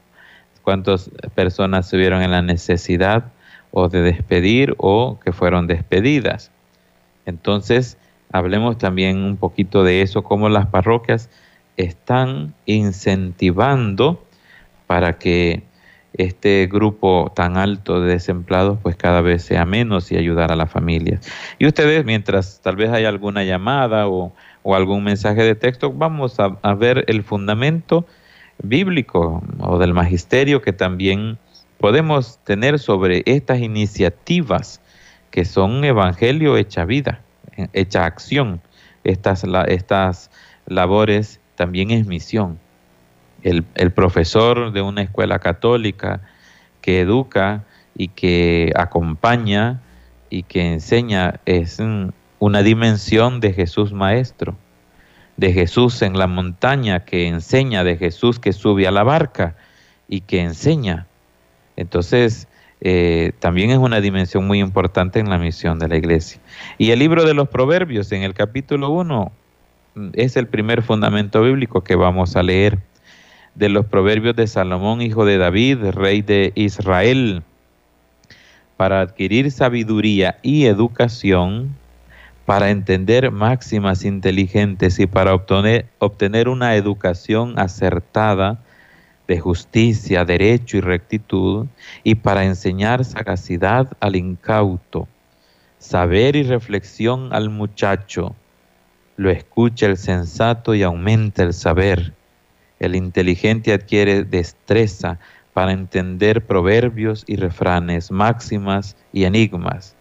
Cuántas 0.64 1.10
personas 1.36 1.88
se 1.88 1.98
vieron 1.98 2.22
en 2.22 2.32
la 2.32 2.42
necesidad 2.42 3.26
o 3.72 3.90
de 3.90 4.02
despedir 4.02 4.76
o 4.78 5.20
que 5.24 5.32
fueron 5.32 5.68
despedidas. 5.68 6.52
Entonces, 7.26 7.98
hablemos 8.32 8.78
también 8.78 9.20
un 9.20 9.38
poquito 9.38 9.84
de 9.84 10.02
eso, 10.02 10.24
cómo 10.24 10.50
las 10.50 10.68
parroquias 10.68 11.30
están 11.78 12.54
incentivando 12.66 14.24
para 14.88 15.18
que 15.18 15.64
este 16.14 16.68
grupo 16.72 17.32
tan 17.36 17.58
alto 17.58 18.02
de 18.02 18.14
desempleados 18.14 18.80
pues 18.82 18.96
cada 18.96 19.22
vez 19.22 19.44
sea 19.44 19.66
menos 19.66 20.12
y 20.12 20.18
ayudar 20.18 20.52
a 20.52 20.56
las 20.56 20.72
familias. 20.72 21.22
Y 21.60 21.68
ustedes, 21.68 22.04
mientras 22.06 22.60
tal 22.62 22.76
vez 22.76 22.90
haya 22.90 23.10
alguna 23.10 23.44
llamada 23.44 24.08
o, 24.08 24.34
algún 24.66 25.06
mensaje 25.06 25.44
de 25.44 25.56
texto, 25.56 25.94
vamos 25.94 26.42
a, 26.42 26.58
a, 26.62 26.74
ver 26.74 27.06
el 27.08 27.24
fundamento 27.24 28.06
bíblico 28.62 29.42
o 29.60 29.78
del 29.78 29.94
magisterio 29.94 30.62
que 30.62 30.74
también 30.74 31.38
podemos 31.78 32.40
tener 32.44 32.78
sobre 32.78 33.24
estas 33.26 33.60
iniciativas 33.60 34.82
que 35.32 35.46
son 35.46 35.86
evangelio 35.86 36.58
hecha 36.58 36.84
vida, 36.84 37.22
hecha 37.72 38.06
acción. 38.06 38.62
Estas, 39.04 39.46
estas 39.68 40.32
labores 40.66 41.40
también 41.58 41.92
es 41.92 42.08
misión 42.08 42.60
el, 43.44 43.92
profesor 43.92 44.72
de 44.72 44.82
una 44.82 45.02
escuela 45.02 45.40
católica 45.40 46.22
que 46.82 47.02
educa 47.02 47.64
y 47.96 48.10
que 48.10 48.72
acompaña 48.76 49.82
y 50.30 50.44
que 50.44 50.74
enseña 50.74 51.40
es 51.46 51.82
una 52.40 52.64
dimensión 52.64 53.40
de 53.40 53.54
Jesús 53.54 53.94
Maestro, 53.94 54.56
de 55.38 55.54
Jesús 55.54 56.02
en 56.02 56.18
la 56.18 56.28
montaña, 56.28 57.06
que 57.06 57.28
enseña, 57.28 57.84
de 57.84 57.98
Jesús 57.98 58.40
que 58.40 58.54
sube 58.54 58.88
a 58.88 58.92
la 58.92 59.04
barca 59.04 59.56
y 60.08 60.22
que 60.22 60.42
enseña. 60.42 61.08
Entonces, 61.76 62.48
eh, 62.82 63.34
también 63.40 63.70
es 63.72 63.78
una 63.78 64.02
dimensión 64.02 64.46
muy 64.46 64.60
importante 64.60 65.20
en 65.20 65.30
la 65.30 65.38
misión 65.38 65.80
de 65.80 65.88
la 65.88 65.98
iglesia. 65.98 66.40
Y 66.78 66.92
el 66.92 67.00
libro 67.00 67.24
de 67.24 67.34
los 67.34 67.50
Proverbios, 67.50 68.12
en 68.12 68.24
el 68.24 68.34
capítulo 68.34 68.90
1, 68.90 69.32
es 70.14 70.38
el 70.38 70.48
primer 70.48 70.82
fundamento 70.82 71.42
bíblico 71.42 71.84
que 71.84 71.96
vamos 71.96 72.36
a 72.36 72.44
leer. 72.44 72.80
De 73.56 73.70
los 73.70 73.86
proverbios 73.86 74.36
de 74.36 74.46
Salomón, 74.46 75.02
hijo 75.02 75.26
de 75.26 75.38
David, 75.38 75.78
rey 75.92 76.22
de 76.22 76.52
Israel, 76.56 77.42
para 78.78 79.02
adquirir 79.02 79.50
sabiduría 79.52 80.38
y 80.44 80.66
educación, 80.66 81.76
para 82.46 82.70
entender 82.70 83.32
máximas 83.32 84.06
inteligentes 84.06 85.00
y 85.00 85.08
para 85.08 85.34
obtener, 85.34 85.88
obtener 85.98 86.48
una 86.48 86.76
educación 86.76 87.58
acertada 87.58 88.60
de 89.28 89.40
justicia, 89.40 90.24
derecho 90.24 90.78
y 90.78 90.82
rectitud, 90.82 91.66
y 92.04 92.16
para 92.16 92.46
enseñar 92.46 93.04
sagacidad 93.04 93.92
al 94.00 94.16
incauto, 94.16 95.08
saber 95.80 96.36
y 96.36 96.44
reflexión 96.44 97.34
al 97.34 97.50
muchacho, 97.50 98.36
lo 99.18 99.30
escucha 99.30 99.88
el 99.88 99.98
sensato 99.98 100.74
y 100.74 100.84
aumenta 100.84 101.44
el 101.44 101.54
saber 101.54 102.14
el 102.80 102.96
inteligente 102.96 103.74
adquiere 103.74 104.24
destreza 104.24 105.20
para 105.54 105.72
entender 105.72 106.46
proverbios 106.46 107.24
y 107.28 107.36
refranes, 107.36 108.12
máximas 108.12 108.96
y 109.12 109.24
enigmas. 109.24 109.96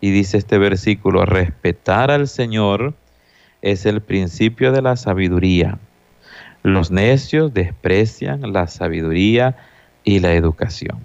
Y 0.00 0.10
dice 0.10 0.38
este 0.38 0.58
versículo, 0.58 1.24
respetar 1.24 2.10
al 2.10 2.26
Señor 2.26 2.94
es 3.62 3.86
el 3.86 4.00
principio 4.00 4.72
de 4.72 4.82
la 4.82 4.96
sabiduría. 4.96 5.78
Los 6.62 6.90
necios 6.90 7.54
desprecian 7.54 8.52
la 8.52 8.66
sabiduría 8.66 9.56
y 10.02 10.18
la 10.18 10.32
educación. 10.32 10.98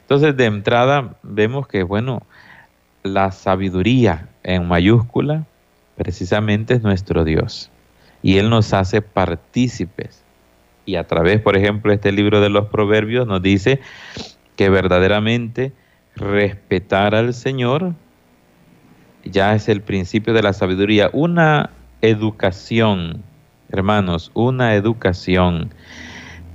Entonces, 0.00 0.36
de 0.36 0.46
entrada, 0.46 1.16
vemos 1.22 1.66
que, 1.66 1.82
bueno, 1.82 2.22
la 3.02 3.32
sabiduría 3.32 4.28
en 4.42 4.66
mayúscula 4.66 5.44
precisamente 5.96 6.74
es 6.74 6.82
nuestro 6.82 7.24
Dios. 7.24 7.70
Y 8.22 8.38
Él 8.38 8.50
nos 8.50 8.72
hace 8.72 9.02
partícipes 9.02 10.26
y 10.86 10.94
a 10.94 11.04
través, 11.04 11.40
por 11.40 11.56
ejemplo, 11.56 11.92
este 11.92 12.12
libro 12.12 12.40
de 12.40 12.48
los 12.48 12.66
proverbios 12.66 13.26
nos 13.26 13.42
dice 13.42 13.80
que 14.54 14.70
verdaderamente 14.70 15.72
respetar 16.14 17.14
al 17.14 17.34
Señor 17.34 17.92
ya 19.24 19.54
es 19.54 19.68
el 19.68 19.82
principio 19.82 20.32
de 20.32 20.42
la 20.42 20.52
sabiduría. 20.52 21.10
Una 21.12 21.70
educación, 22.00 23.24
hermanos, 23.70 24.30
una 24.32 24.76
educación 24.76 25.74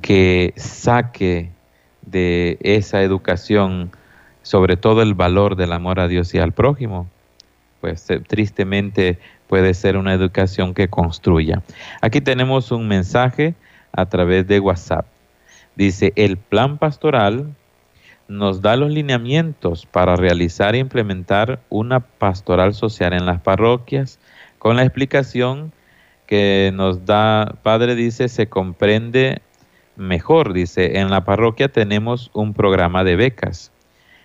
que 0.02 0.54
saque 0.56 1.52
de 2.04 2.58
esa 2.62 3.04
educación 3.04 3.92
sobre 4.44 4.78
todo 4.78 5.02
el 5.02 5.14
valor 5.14 5.58
del 5.58 5.74
amor 5.74 6.00
a 6.00 6.08
Dios 6.08 6.34
y 6.34 6.40
al 6.40 6.54
prójimo, 6.54 7.08
pues 7.82 8.10
eh, 8.10 8.22
tristemente 8.26 9.20
puede 9.48 9.74
ser 9.74 9.98
una 9.98 10.14
educación 10.14 10.74
que 10.74 10.88
construya. 10.88 11.62
Aquí 12.00 12.22
tenemos 12.22 12.72
un 12.72 12.88
mensaje 12.88 13.56
a 13.92 14.06
través 14.06 14.48
de 14.48 14.60
WhatsApp. 14.60 15.06
Dice, 15.76 16.14
el 16.16 16.38
plan 16.38 16.78
pastoral 16.78 17.54
nos 18.28 18.62
da 18.62 18.78
los 18.78 18.92
lineamientos 18.92 19.86
para 19.86 20.16
realizar 20.16 20.76
e 20.76 20.78
implementar 20.78 21.60
una 21.70 22.00
pastoral 22.00 22.74
social 22.74 23.12
en 23.12 23.26
las 23.26 23.42
parroquias 23.42 24.20
con 24.58 24.78
la 24.78 24.84
explicación 24.84 25.74
que 26.28 26.72
nos 26.74 27.06
da, 27.06 27.58
Padre 27.62 27.96
dice, 27.96 28.30
se 28.30 28.48
comprende 28.48 29.42
mejor, 29.98 30.54
dice, 30.54 31.00
en 31.00 31.10
la 31.10 31.26
parroquia 31.26 31.68
tenemos 31.68 32.32
un 32.34 32.54
programa 32.54 33.04
de 33.04 33.18
becas 33.18 33.72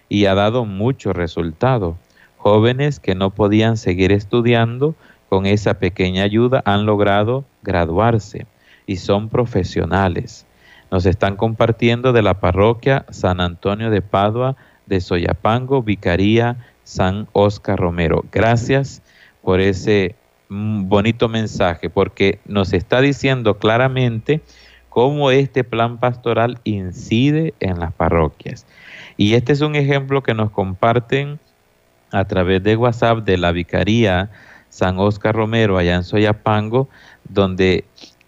y 0.08 0.26
ha 0.26 0.34
dado 0.34 0.64
mucho 0.64 1.12
resultado. 1.12 1.98
Jóvenes 2.46 3.00
que 3.00 3.16
no 3.16 3.30
podían 3.30 3.76
seguir 3.76 4.12
estudiando 4.12 4.94
con 5.28 5.46
esa 5.46 5.80
pequeña 5.80 6.22
ayuda 6.22 6.62
han 6.64 6.86
logrado 6.86 7.44
graduarse 7.64 8.46
y 8.86 8.98
son 8.98 9.30
profesionales. 9.30 10.46
Nos 10.92 11.06
están 11.06 11.34
compartiendo 11.34 12.12
de 12.12 12.22
la 12.22 12.38
parroquia 12.38 13.04
San 13.10 13.40
Antonio 13.40 13.90
de 13.90 14.00
Padua 14.00 14.54
de 14.86 15.00
Soyapango, 15.00 15.82
Vicaría 15.82 16.56
San 16.84 17.26
Oscar 17.32 17.80
Romero. 17.80 18.24
Gracias 18.30 19.02
por 19.42 19.60
ese 19.60 20.14
mm, 20.48 20.88
bonito 20.88 21.28
mensaje, 21.28 21.90
porque 21.90 22.38
nos 22.46 22.72
está 22.72 23.00
diciendo 23.00 23.58
claramente 23.58 24.40
cómo 24.88 25.32
este 25.32 25.64
plan 25.64 25.98
pastoral 25.98 26.60
incide 26.62 27.54
en 27.58 27.80
las 27.80 27.92
parroquias. 27.92 28.66
Y 29.16 29.34
este 29.34 29.52
es 29.52 29.62
un 29.62 29.74
ejemplo 29.74 30.22
que 30.22 30.34
nos 30.34 30.52
comparten 30.52 31.40
a 32.10 32.24
través 32.24 32.62
de 32.62 32.76
WhatsApp 32.76 33.24
de 33.24 33.38
la 33.38 33.52
Vicaría 33.52 34.30
San 34.68 34.98
Oscar 34.98 35.34
Romero 35.34 35.78
allá 35.78 35.94
en 35.94 36.04
Soyapango, 36.04 36.88
donde 37.28 37.84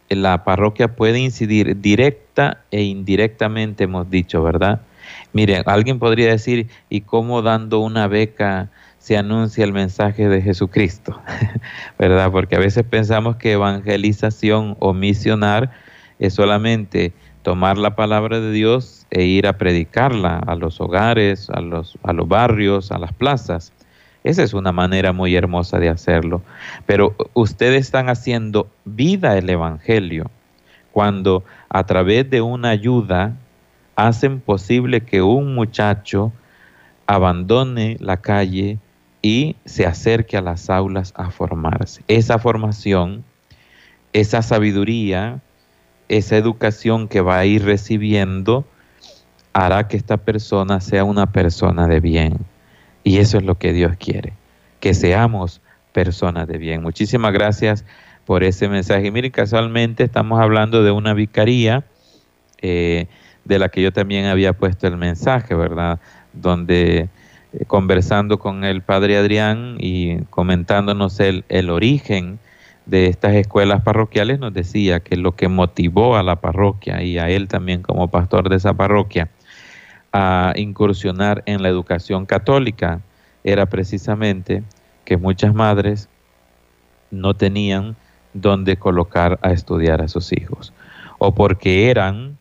la 0.08 0.44
parroquia 0.44 0.96
puede 0.96 1.18
incidir 1.18 1.80
directa 1.80 2.64
e 2.70 2.82
indirectamente, 2.82 3.84
hemos 3.84 4.08
dicho, 4.10 4.42
¿verdad? 4.42 4.80
Miren, 5.32 5.62
alguien 5.66 5.98
podría 5.98 6.30
decir, 6.30 6.68
¿y 6.88 7.02
cómo 7.02 7.42
dando 7.42 7.80
una 7.80 8.06
beca 8.08 8.70
se 8.98 9.16
anuncia 9.16 9.64
el 9.64 9.72
mensaje 9.72 10.28
de 10.28 10.42
Jesucristo? 10.42 11.20
¿Verdad? 11.98 12.30
Porque 12.30 12.56
a 12.56 12.60
veces 12.60 12.84
pensamos 12.84 13.36
que 13.36 13.52
evangelización 13.52 14.76
o 14.78 14.94
misionar 14.94 15.70
es 16.18 16.34
solamente 16.34 17.12
tomar 17.42 17.78
la 17.78 17.94
palabra 17.94 18.40
de 18.40 18.52
Dios 18.52 18.97
e 19.10 19.24
ir 19.24 19.46
a 19.46 19.56
predicarla 19.56 20.38
a 20.38 20.54
los 20.54 20.80
hogares, 20.80 21.48
a 21.50 21.60
los, 21.60 21.98
a 22.02 22.12
los 22.12 22.28
barrios, 22.28 22.92
a 22.92 22.98
las 22.98 23.12
plazas. 23.12 23.72
Esa 24.24 24.42
es 24.42 24.52
una 24.52 24.72
manera 24.72 25.12
muy 25.12 25.34
hermosa 25.34 25.78
de 25.78 25.88
hacerlo. 25.88 26.42
Pero 26.86 27.14
ustedes 27.34 27.82
están 27.82 28.08
haciendo 28.08 28.68
vida 28.84 29.38
el 29.38 29.48
Evangelio 29.48 30.30
cuando 30.92 31.44
a 31.68 31.84
través 31.84 32.28
de 32.28 32.40
una 32.40 32.70
ayuda 32.70 33.36
hacen 33.96 34.40
posible 34.40 35.00
que 35.02 35.22
un 35.22 35.54
muchacho 35.54 36.32
abandone 37.06 37.96
la 38.00 38.18
calle 38.18 38.78
y 39.22 39.56
se 39.64 39.86
acerque 39.86 40.36
a 40.36 40.42
las 40.42 40.70
aulas 40.70 41.12
a 41.16 41.30
formarse. 41.30 42.02
Esa 42.08 42.38
formación, 42.38 43.24
esa 44.12 44.42
sabiduría, 44.42 45.40
esa 46.08 46.36
educación 46.36 47.08
que 47.08 47.20
va 47.20 47.38
a 47.38 47.46
ir 47.46 47.64
recibiendo 47.64 48.64
hará 49.64 49.88
que 49.88 49.96
esta 49.96 50.16
persona 50.16 50.80
sea 50.80 51.04
una 51.04 51.32
persona 51.32 51.88
de 51.88 52.00
bien 52.00 52.38
y 53.02 53.18
eso 53.18 53.38
es 53.38 53.44
lo 53.44 53.56
que 53.56 53.72
Dios 53.72 53.96
quiere, 53.98 54.32
que 54.80 54.94
seamos 54.94 55.60
personas 55.92 56.46
de 56.46 56.58
bien. 56.58 56.82
Muchísimas 56.82 57.32
gracias 57.32 57.84
por 58.24 58.44
ese 58.44 58.68
mensaje. 58.68 59.10
Miren, 59.10 59.32
casualmente 59.32 60.04
estamos 60.04 60.40
hablando 60.40 60.84
de 60.84 60.92
una 60.92 61.12
vicaría 61.12 61.84
eh, 62.60 63.06
de 63.44 63.58
la 63.58 63.68
que 63.68 63.82
yo 63.82 63.92
también 63.92 64.26
había 64.26 64.52
puesto 64.52 64.86
el 64.86 64.96
mensaje, 64.96 65.54
¿verdad? 65.54 65.98
Donde 66.32 67.08
eh, 67.52 67.64
conversando 67.66 68.38
con 68.38 68.62
el 68.62 68.82
padre 68.82 69.16
Adrián 69.16 69.76
y 69.80 70.18
comentándonos 70.30 71.18
el, 71.18 71.44
el 71.48 71.70
origen 71.70 72.38
de 72.86 73.06
estas 73.06 73.34
escuelas 73.34 73.82
parroquiales, 73.82 74.38
nos 74.38 74.52
decía 74.52 75.00
que 75.00 75.16
lo 75.16 75.34
que 75.34 75.48
motivó 75.48 76.16
a 76.16 76.22
la 76.22 76.36
parroquia 76.36 77.02
y 77.02 77.18
a 77.18 77.28
él 77.28 77.48
también 77.48 77.82
como 77.82 78.08
pastor 78.08 78.48
de 78.48 78.56
esa 78.56 78.74
parroquia 78.74 79.28
a 80.18 80.52
incursionar 80.56 81.44
en 81.46 81.62
la 81.62 81.68
educación 81.68 82.26
católica. 82.26 83.00
Era 83.44 83.66
precisamente 83.66 84.64
que 85.04 85.16
muchas 85.16 85.54
madres 85.54 86.08
no 87.12 87.34
tenían 87.34 87.94
donde 88.34 88.76
colocar 88.76 89.38
a 89.42 89.52
estudiar 89.52 90.02
a 90.02 90.08
sus 90.08 90.32
hijos 90.32 90.72
o 91.18 91.34
porque 91.34 91.88
eran 91.88 92.36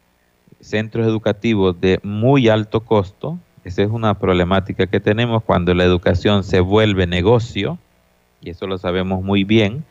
centros 0.59 1.05
educativos 1.05 1.79
de 1.79 1.99
muy 2.01 2.49
alto 2.49 2.81
costo, 2.81 3.37
esa 3.63 3.83
es 3.83 3.89
una 3.89 4.15
problemática 4.15 4.87
que 4.87 4.99
tenemos 4.99 5.43
cuando 5.43 5.73
la 5.73 5.83
educación 5.83 6.43
se 6.43 6.61
vuelve 6.61 7.05
negocio, 7.05 7.77
y 8.41 8.51
eso 8.51 8.65
lo 8.65 8.77
sabemos 8.77 9.23
muy 9.23 9.43
bien, 9.43 9.83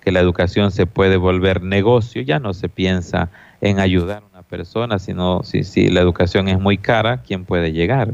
que 0.00 0.12
la 0.12 0.20
educación 0.20 0.70
se 0.70 0.86
puede 0.86 1.16
volver 1.16 1.62
negocio, 1.62 2.22
ya 2.22 2.38
no 2.38 2.52
se 2.52 2.68
piensa 2.68 3.30
en 3.64 3.80
ayudar 3.80 4.22
a 4.22 4.26
una 4.26 4.42
persona, 4.42 4.98
sino 4.98 5.42
si, 5.42 5.64
si 5.64 5.88
la 5.88 6.00
educación 6.00 6.48
es 6.48 6.60
muy 6.60 6.76
cara, 6.76 7.22
¿quién 7.22 7.46
puede 7.46 7.72
llegar? 7.72 8.12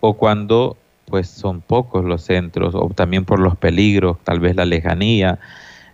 O 0.00 0.14
cuando 0.18 0.76
pues 1.06 1.28
son 1.28 1.62
pocos 1.62 2.04
los 2.04 2.22
centros, 2.22 2.74
o 2.74 2.90
también 2.94 3.24
por 3.24 3.40
los 3.40 3.56
peligros, 3.56 4.18
tal 4.22 4.38
vez 4.38 4.54
la 4.54 4.66
lejanía, 4.66 5.38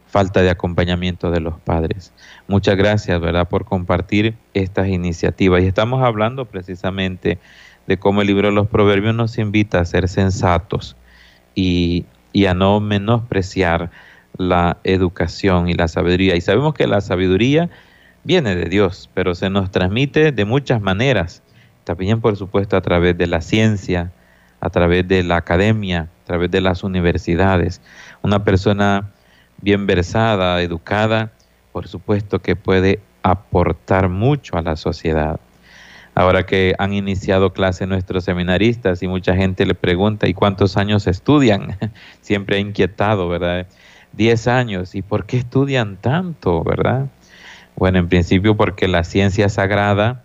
falta 0.08 0.42
de 0.42 0.50
acompañamiento 0.50 1.30
de 1.30 1.40
los 1.40 1.58
padres. 1.60 2.12
Muchas 2.48 2.76
gracias, 2.76 3.20
¿verdad?, 3.20 3.48
por 3.48 3.64
compartir 3.64 4.34
estas 4.52 4.88
iniciativas. 4.88 5.62
Y 5.62 5.66
estamos 5.66 6.02
hablando 6.02 6.44
precisamente 6.44 7.38
de 7.86 7.96
cómo 7.98 8.20
el 8.20 8.26
libro 8.26 8.48
de 8.48 8.54
los 8.54 8.66
proverbios 8.66 9.14
nos 9.14 9.38
invita 9.38 9.78
a 9.78 9.84
ser 9.84 10.08
sensatos 10.08 10.96
y, 11.54 12.04
a 12.46 12.52
no 12.52 12.80
menospreciar 12.80 13.90
la 14.36 14.76
educación 14.84 15.68
y 15.68 15.74
la 15.74 15.88
sabiduría. 15.88 16.34
Y 16.34 16.40
sabemos 16.40 16.74
que 16.74 16.86
la 16.86 17.00
sabiduría 17.00 17.70
viene 18.26 18.56
de 18.56 18.68
Dios, 18.68 19.08
pero 19.14 19.36
se 19.36 19.48
nos 19.48 19.70
transmite 19.70 20.32
de 20.32 20.44
muchas 20.44 20.82
maneras. 20.82 21.42
También, 21.84 22.20
por 22.20 22.36
supuesto, 22.36 22.76
a 22.76 22.80
través 22.80 23.16
de 23.16 23.28
la 23.28 23.40
ciencia, 23.40 24.10
a 24.60 24.68
través 24.68 25.06
de 25.06 25.22
la 25.22 25.36
academia, 25.36 26.08
a 26.22 26.26
través 26.26 26.50
de 26.50 26.60
las 26.60 26.82
universidades. 26.82 27.80
Una 28.22 28.42
persona 28.42 29.12
bien 29.62 29.86
versada, 29.86 30.60
educada, 30.60 31.30
por 31.70 31.86
supuesto 31.86 32.40
que 32.40 32.56
puede 32.56 32.98
aportar 33.22 34.08
mucho 34.08 34.56
a 34.56 34.62
la 34.62 34.74
sociedad. 34.74 35.38
Ahora 36.16 36.46
que 36.46 36.74
han 36.78 36.94
iniciado 36.94 37.52
clase 37.52 37.86
nuestros 37.86 38.24
seminaristas 38.24 39.02
y 39.04 39.08
mucha 39.08 39.36
gente 39.36 39.66
le 39.66 39.74
pregunta, 39.74 40.26
¿y 40.26 40.34
cuántos 40.34 40.76
años 40.76 41.06
estudian? 41.06 41.76
Siempre 42.22 42.56
ha 42.56 42.58
inquietado, 42.58 43.28
¿verdad? 43.28 43.68
Diez 44.12 44.48
años. 44.48 44.96
¿Y 44.96 45.02
por 45.02 45.26
qué 45.26 45.36
estudian 45.36 45.96
tanto, 45.98 46.64
verdad? 46.64 47.06
Bueno, 47.76 47.98
en 47.98 48.08
principio 48.08 48.56
porque 48.56 48.88
la 48.88 49.04
ciencia 49.04 49.48
sagrada 49.50 50.24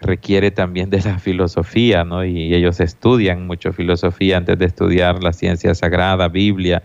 requiere 0.00 0.50
también 0.50 0.90
de 0.90 1.00
la 1.00 1.20
filosofía, 1.20 2.04
¿no? 2.04 2.24
Y 2.24 2.54
ellos 2.54 2.80
estudian 2.80 3.46
mucho 3.46 3.72
filosofía 3.72 4.38
antes 4.38 4.58
de 4.58 4.66
estudiar 4.66 5.22
la 5.22 5.32
ciencia 5.32 5.74
sagrada, 5.76 6.28
Biblia. 6.28 6.82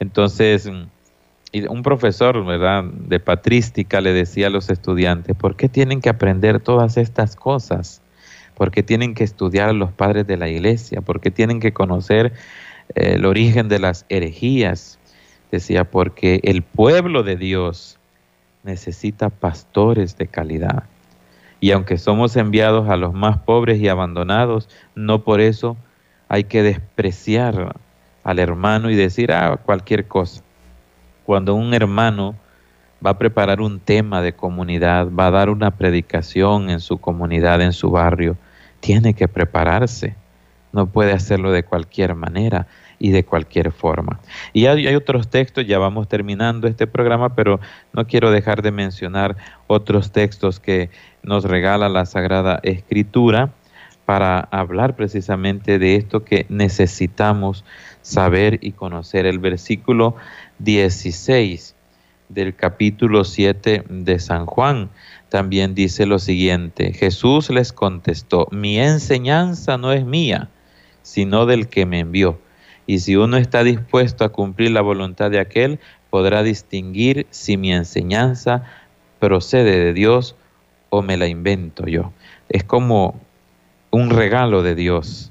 Entonces, 0.00 0.70
un 1.68 1.82
profesor, 1.82 2.44
¿verdad?, 2.46 2.84
de 2.84 3.20
patrística 3.20 4.00
le 4.00 4.14
decía 4.14 4.46
a 4.46 4.50
los 4.50 4.70
estudiantes, 4.70 5.36
¿por 5.36 5.54
qué 5.54 5.68
tienen 5.68 6.00
que 6.00 6.08
aprender 6.08 6.60
todas 6.60 6.96
estas 6.96 7.36
cosas? 7.36 8.00
¿Por 8.54 8.70
qué 8.70 8.82
tienen 8.82 9.14
que 9.14 9.24
estudiar 9.24 9.68
a 9.68 9.74
los 9.74 9.92
padres 9.92 10.26
de 10.26 10.38
la 10.38 10.48
iglesia? 10.48 11.02
¿Por 11.02 11.20
qué 11.20 11.30
tienen 11.30 11.60
que 11.60 11.72
conocer 11.72 12.32
eh, 12.94 13.14
el 13.16 13.26
origen 13.26 13.68
de 13.68 13.80
las 13.80 14.06
herejías? 14.08 14.98
Decía, 15.50 15.84
porque 15.84 16.40
el 16.44 16.62
pueblo 16.62 17.22
de 17.22 17.36
Dios 17.36 17.99
necesita 18.62 19.30
pastores 19.30 20.16
de 20.16 20.26
calidad. 20.26 20.84
Y 21.60 21.72
aunque 21.72 21.98
somos 21.98 22.36
enviados 22.36 22.88
a 22.88 22.96
los 22.96 23.12
más 23.12 23.38
pobres 23.38 23.80
y 23.80 23.88
abandonados, 23.88 24.68
no 24.94 25.24
por 25.24 25.40
eso 25.40 25.76
hay 26.28 26.44
que 26.44 26.62
despreciar 26.62 27.76
al 28.24 28.38
hermano 28.38 28.90
y 28.90 28.96
decir, 28.96 29.32
ah, 29.32 29.58
cualquier 29.62 30.06
cosa 30.06 30.42
cuando 31.30 31.54
un 31.54 31.72
hermano 31.74 32.34
va 33.06 33.10
a 33.10 33.18
preparar 33.18 33.60
un 33.60 33.78
tema 33.78 34.20
de 34.20 34.32
comunidad, 34.32 35.06
va 35.16 35.28
a 35.28 35.30
dar 35.30 35.48
una 35.48 35.70
predicación 35.70 36.70
en 36.70 36.80
su 36.80 36.98
comunidad, 36.98 37.62
en 37.62 37.72
su 37.72 37.88
barrio, 37.92 38.36
tiene 38.80 39.14
que 39.14 39.28
prepararse. 39.28 40.16
No 40.72 40.86
puede 40.86 41.12
hacerlo 41.12 41.52
de 41.52 41.62
cualquier 41.62 42.16
manera 42.16 42.66
y 43.00 43.10
de 43.10 43.24
cualquier 43.24 43.72
forma. 43.72 44.20
Y 44.52 44.66
hay, 44.66 44.94
otros 44.94 45.28
textos, 45.28 45.66
ya 45.66 45.78
vamos 45.78 46.06
terminando 46.06 46.68
este 46.68 46.86
programa, 46.86 47.34
pero 47.34 47.58
no 47.94 48.06
quiero 48.06 48.30
dejar 48.30 48.62
de 48.62 48.70
mencionar 48.70 49.36
otros 49.66 50.12
textos 50.12 50.60
que 50.60 50.90
nos 51.22 51.44
regala 51.44 51.88
la 51.88 52.04
Sagrada 52.04 52.60
Escritura 52.62 53.52
para 54.04 54.40
hablar 54.40 54.96
precisamente 54.96 55.78
de 55.78 55.96
esto 55.96 56.24
que 56.24 56.44
necesitamos 56.50 57.64
saber 58.02 58.58
y 58.60 58.72
conocer. 58.72 59.24
El 59.24 59.38
versículo 59.38 60.14
16 60.58 61.74
del 62.28 62.54
capítulo 62.54 63.24
7 63.24 63.84
de 63.88 64.18
San 64.18 64.44
Juan 64.44 64.90
también 65.30 65.74
dice 65.74 66.04
lo 66.04 66.18
siguiente, 66.18 66.92
Jesús 66.92 67.48
les 67.50 67.72
contestó, 67.72 68.46
mi 68.50 68.78
enseñanza 68.78 69.78
no 69.78 69.92
es 69.92 70.04
mía, 70.04 70.50
sino 71.02 71.46
del 71.46 71.68
que 71.68 71.86
me 71.86 72.00
envió. 72.00 72.38
Y 72.90 72.98
si 72.98 73.14
uno 73.14 73.36
está 73.36 73.62
dispuesto 73.62 74.24
a 74.24 74.30
cumplir 74.30 74.72
la 74.72 74.80
voluntad 74.80 75.30
de 75.30 75.38
aquel, 75.38 75.78
podrá 76.10 76.42
distinguir 76.42 77.28
si 77.30 77.56
mi 77.56 77.72
enseñanza 77.72 78.64
procede 79.20 79.78
de 79.78 79.92
Dios 79.92 80.34
o 80.88 81.00
me 81.00 81.16
la 81.16 81.28
invento 81.28 81.86
yo. 81.86 82.12
Es 82.48 82.64
como 82.64 83.14
un 83.92 84.10
regalo 84.10 84.64
de 84.64 84.74
Dios 84.74 85.30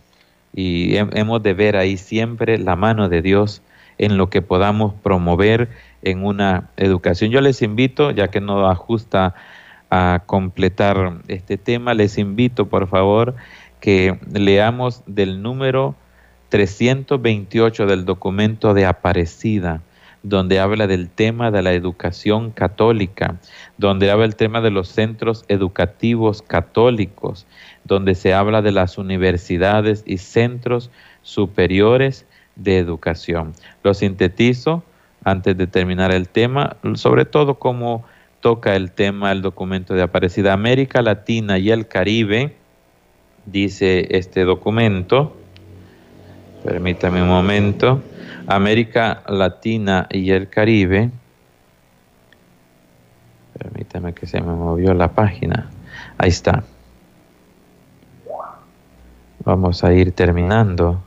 y 0.56 0.95
hemos 0.95 1.43
de 1.43 1.54
ver 1.54 1.76
ahí 1.76 1.98
siempre 1.98 2.58
la 2.58 2.78
mano 2.78 3.10
de 3.10 3.22
Dios 3.22 3.62
en 3.98 4.15
lo 4.15 4.30
que 4.30 4.41
podamos 4.41 4.93
promover 4.93 5.67
en 6.02 6.24
una 6.24 6.69
educación. 6.78 7.30
Yo 7.30 7.41
les 7.41 7.62
invito, 7.62 8.12
ya 8.12 8.30
que 8.30 8.39
no 8.39 8.69
ajusta 8.69 9.36
a 9.89 10.24
completar 10.28 11.24
este 11.28 11.58
tema, 11.58 11.93
les 11.93 12.17
invito 12.17 12.69
por 12.69 12.88
favor 12.88 13.36
que 13.82 14.17
leamos 14.32 15.04
del 15.08 15.41
número 15.41 15.98
328 16.49 17.85
del 17.85 18.05
documento 18.05 18.73
de 18.73 18.85
Aparecida, 18.85 19.81
donde 20.23 20.59
habla 20.59 20.88
del 20.88 21.09
tema 21.09 21.49
de 21.51 21.62
la 21.62 21.73
educación 21.73 22.51
católica, 22.51 23.38
donde 23.77 24.12
habla 24.12 24.25
el 24.25 24.35
tema 24.35 24.59
de 24.62 24.71
los 24.71 24.89
centros 24.89 25.45
educativos 25.47 26.41
católicos, 26.41 27.45
donde 27.85 28.15
se 28.15 28.33
habla 28.33 28.62
de 28.62 28.71
las 28.71 28.97
universidades 28.97 30.03
y 30.05 30.17
centros 30.17 30.89
superiores 31.21 32.25
de 32.55 32.77
educación. 32.77 33.53
Lo 33.83 33.93
sintetizo 33.93 34.83
antes 35.23 35.57
de 35.57 35.67
terminar 35.67 36.12
el 36.12 36.27
tema, 36.27 36.75
sobre 36.95 37.25
todo 37.25 37.55
cómo 37.55 38.03
toca 38.41 38.75
el 38.75 38.91
tema 38.91 39.31
el 39.31 39.41
documento 39.41 39.93
de 39.93 40.01
Aparecida. 40.01 40.53
América 40.53 41.01
Latina 41.01 41.57
y 41.57 41.71
el 41.71 41.88
Caribe, 41.88 42.55
dice 43.45 44.07
este 44.12 44.43
documento, 44.43 45.35
permítame 46.63 47.22
un 47.22 47.30
momento, 47.30 48.02
América 48.48 49.24
Latina 49.28 50.08
y 50.10 50.32
el 50.32 50.50
Caribe, 50.50 51.12
permítame 53.58 54.13
que 54.13 54.28
se 54.28 54.41
me 54.41 54.54
movió 54.54 54.93
la 54.93 55.10
página, 55.10 55.70
ahí 56.18 56.30
está. 56.30 56.64
Vamos 59.45 59.84
a 59.84 59.93
ir 59.93 60.12
terminando. 60.12 61.01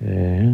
Eh, 0.00 0.50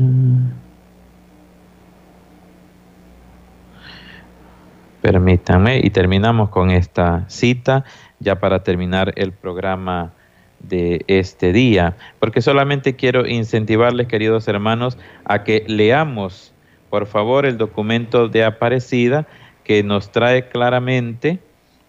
permítanme 5.01 5.81
y 5.83 5.91
terminamos 5.91 6.51
con 6.51 6.71
esta 6.71 7.25
cita 7.29 7.85
ya 8.19 8.41
para 8.41 8.63
terminar 8.63 9.13
el 9.17 9.33
programa 9.33 10.13
de 10.61 11.05
este 11.07 11.53
día, 11.53 11.97
porque 12.19 12.43
solamente 12.43 12.97
quiero 12.97 13.27
incentivarles, 13.27 14.09
queridos 14.09 14.49
hermanos, 14.49 14.99
a 15.25 15.45
que 15.45 15.65
leamos, 15.67 16.53
por 16.91 17.07
favor, 17.07 17.47
el 17.47 17.59
documento 17.59 18.29
de 18.29 18.45
Aparecida 18.45 19.27
que 19.65 19.83
nos 19.83 20.11
trae 20.11 20.49
claramente 20.49 21.41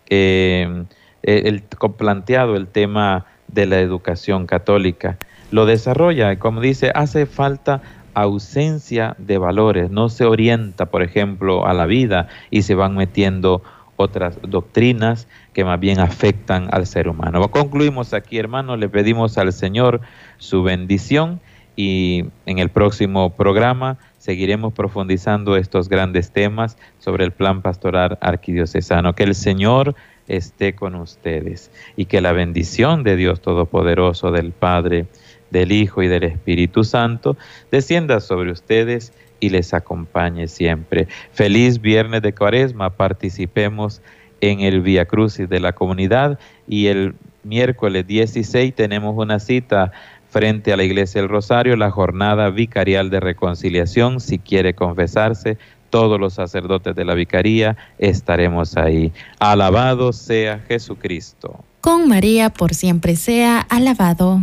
eh, 0.09 0.86
el, 1.24 1.63
planteado 1.97 2.55
el 2.55 2.67
tema 2.67 3.26
de 3.47 3.65
la 3.65 3.80
educación 3.80 4.45
católica. 4.45 5.17
Lo 5.51 5.65
desarrolla, 5.65 6.38
como 6.38 6.61
dice, 6.61 6.91
hace 6.93 7.26
falta 7.26 7.82
ausencia 8.13 9.15
de 9.17 9.38
valores, 9.38 9.89
no 9.89 10.09
se 10.09 10.26
orienta, 10.26 10.88
por 10.88 11.03
ejemplo, 11.03 11.65
a 11.65 11.74
la 11.74 11.86
vida 11.86 12.28
y 12.49 12.63
se 12.63 12.76
van 12.76 12.95
metiendo 12.95 13.63
otras 14.00 14.39
doctrinas 14.41 15.28
que 15.52 15.66
más 15.66 15.78
bien 15.78 16.00
afectan 16.00 16.70
al 16.72 16.88
ser 16.88 17.10
humano. 17.10 17.52
Concluimos 17.52 18.14
aquí, 18.14 18.38
hermanos, 18.38 18.80
le 18.80 18.88
pedimos 18.88 19.38
al 19.38 19.52
Señor 19.52 20.00
su 20.38 20.64
bendición 20.64 21.41
y 21.76 22.24
en 22.45 22.60
el 22.60 22.70
próximo 22.70 23.32
programa 23.32 23.97
seguiremos 24.18 24.72
profundizando 24.72 25.58
estos 25.58 25.89
grandes 25.89 26.32
temas 26.32 26.78
sobre 27.00 27.26
el 27.26 27.32
plan 27.32 27.62
pastoral 27.62 28.18
arquidiocesano. 28.22 29.16
Que 29.16 29.24
el 29.24 29.36
Señor 29.36 29.95
esté 30.30 30.76
con 30.76 30.95
ustedes 30.95 31.70
y 31.97 32.06
que 32.06 32.22
la 32.22 32.32
bendición 32.32 33.04
de 33.04 33.18
Dios 33.18 33.41
Todopoderoso, 33.41 34.32
del 34.32 34.54
Padre, 34.54 35.08
del 35.52 35.74
Hijo 35.74 36.04
y 36.04 36.08
del 36.08 36.24
Espíritu 36.24 36.86
Santo 36.86 37.36
descienda 37.70 38.22
sobre 38.22 38.52
ustedes 38.52 39.12
y 39.39 39.49
les 39.49 39.73
acompañe 39.73 40.47
siempre. 40.47 41.07
Feliz 41.33 41.81
viernes 41.81 42.21
de 42.21 42.33
Cuaresma, 42.33 42.89
participemos 42.91 44.01
en 44.41 44.61
el 44.61 44.81
Via 44.81 45.05
Crucis 45.05 45.49
de 45.49 45.59
la 45.59 45.73
comunidad 45.73 46.39
y 46.67 46.87
el 46.87 47.15
miércoles 47.43 48.05
16 48.07 48.73
tenemos 48.73 49.15
una 49.17 49.39
cita 49.39 49.91
frente 50.29 50.71
a 50.71 50.77
la 50.77 50.83
Iglesia 50.83 51.21
del 51.21 51.29
Rosario, 51.29 51.75
la 51.75 51.91
jornada 51.91 52.49
vicarial 52.49 53.09
de 53.09 53.19
reconciliación. 53.19 54.19
Si 54.19 54.39
quiere 54.39 54.73
confesarse, 54.73 55.57
todos 55.89 56.19
los 56.19 56.33
sacerdotes 56.33 56.95
de 56.95 57.05
la 57.05 57.15
vicaría 57.15 57.75
estaremos 57.97 58.77
ahí. 58.77 59.11
Alabado 59.39 60.13
sea 60.13 60.59
Jesucristo. 60.67 61.63
Con 61.81 62.07
María 62.07 62.49
por 62.49 62.73
siempre 62.73 63.15
sea 63.15 63.59
alabado. 63.61 64.41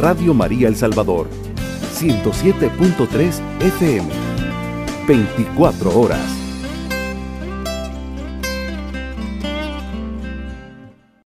Radio 0.00 0.32
María 0.32 0.68
El 0.68 0.76
Salvador, 0.76 1.28
107.3 2.00 3.40
FM, 3.60 4.08
24 5.06 6.00
horas. 6.00 6.39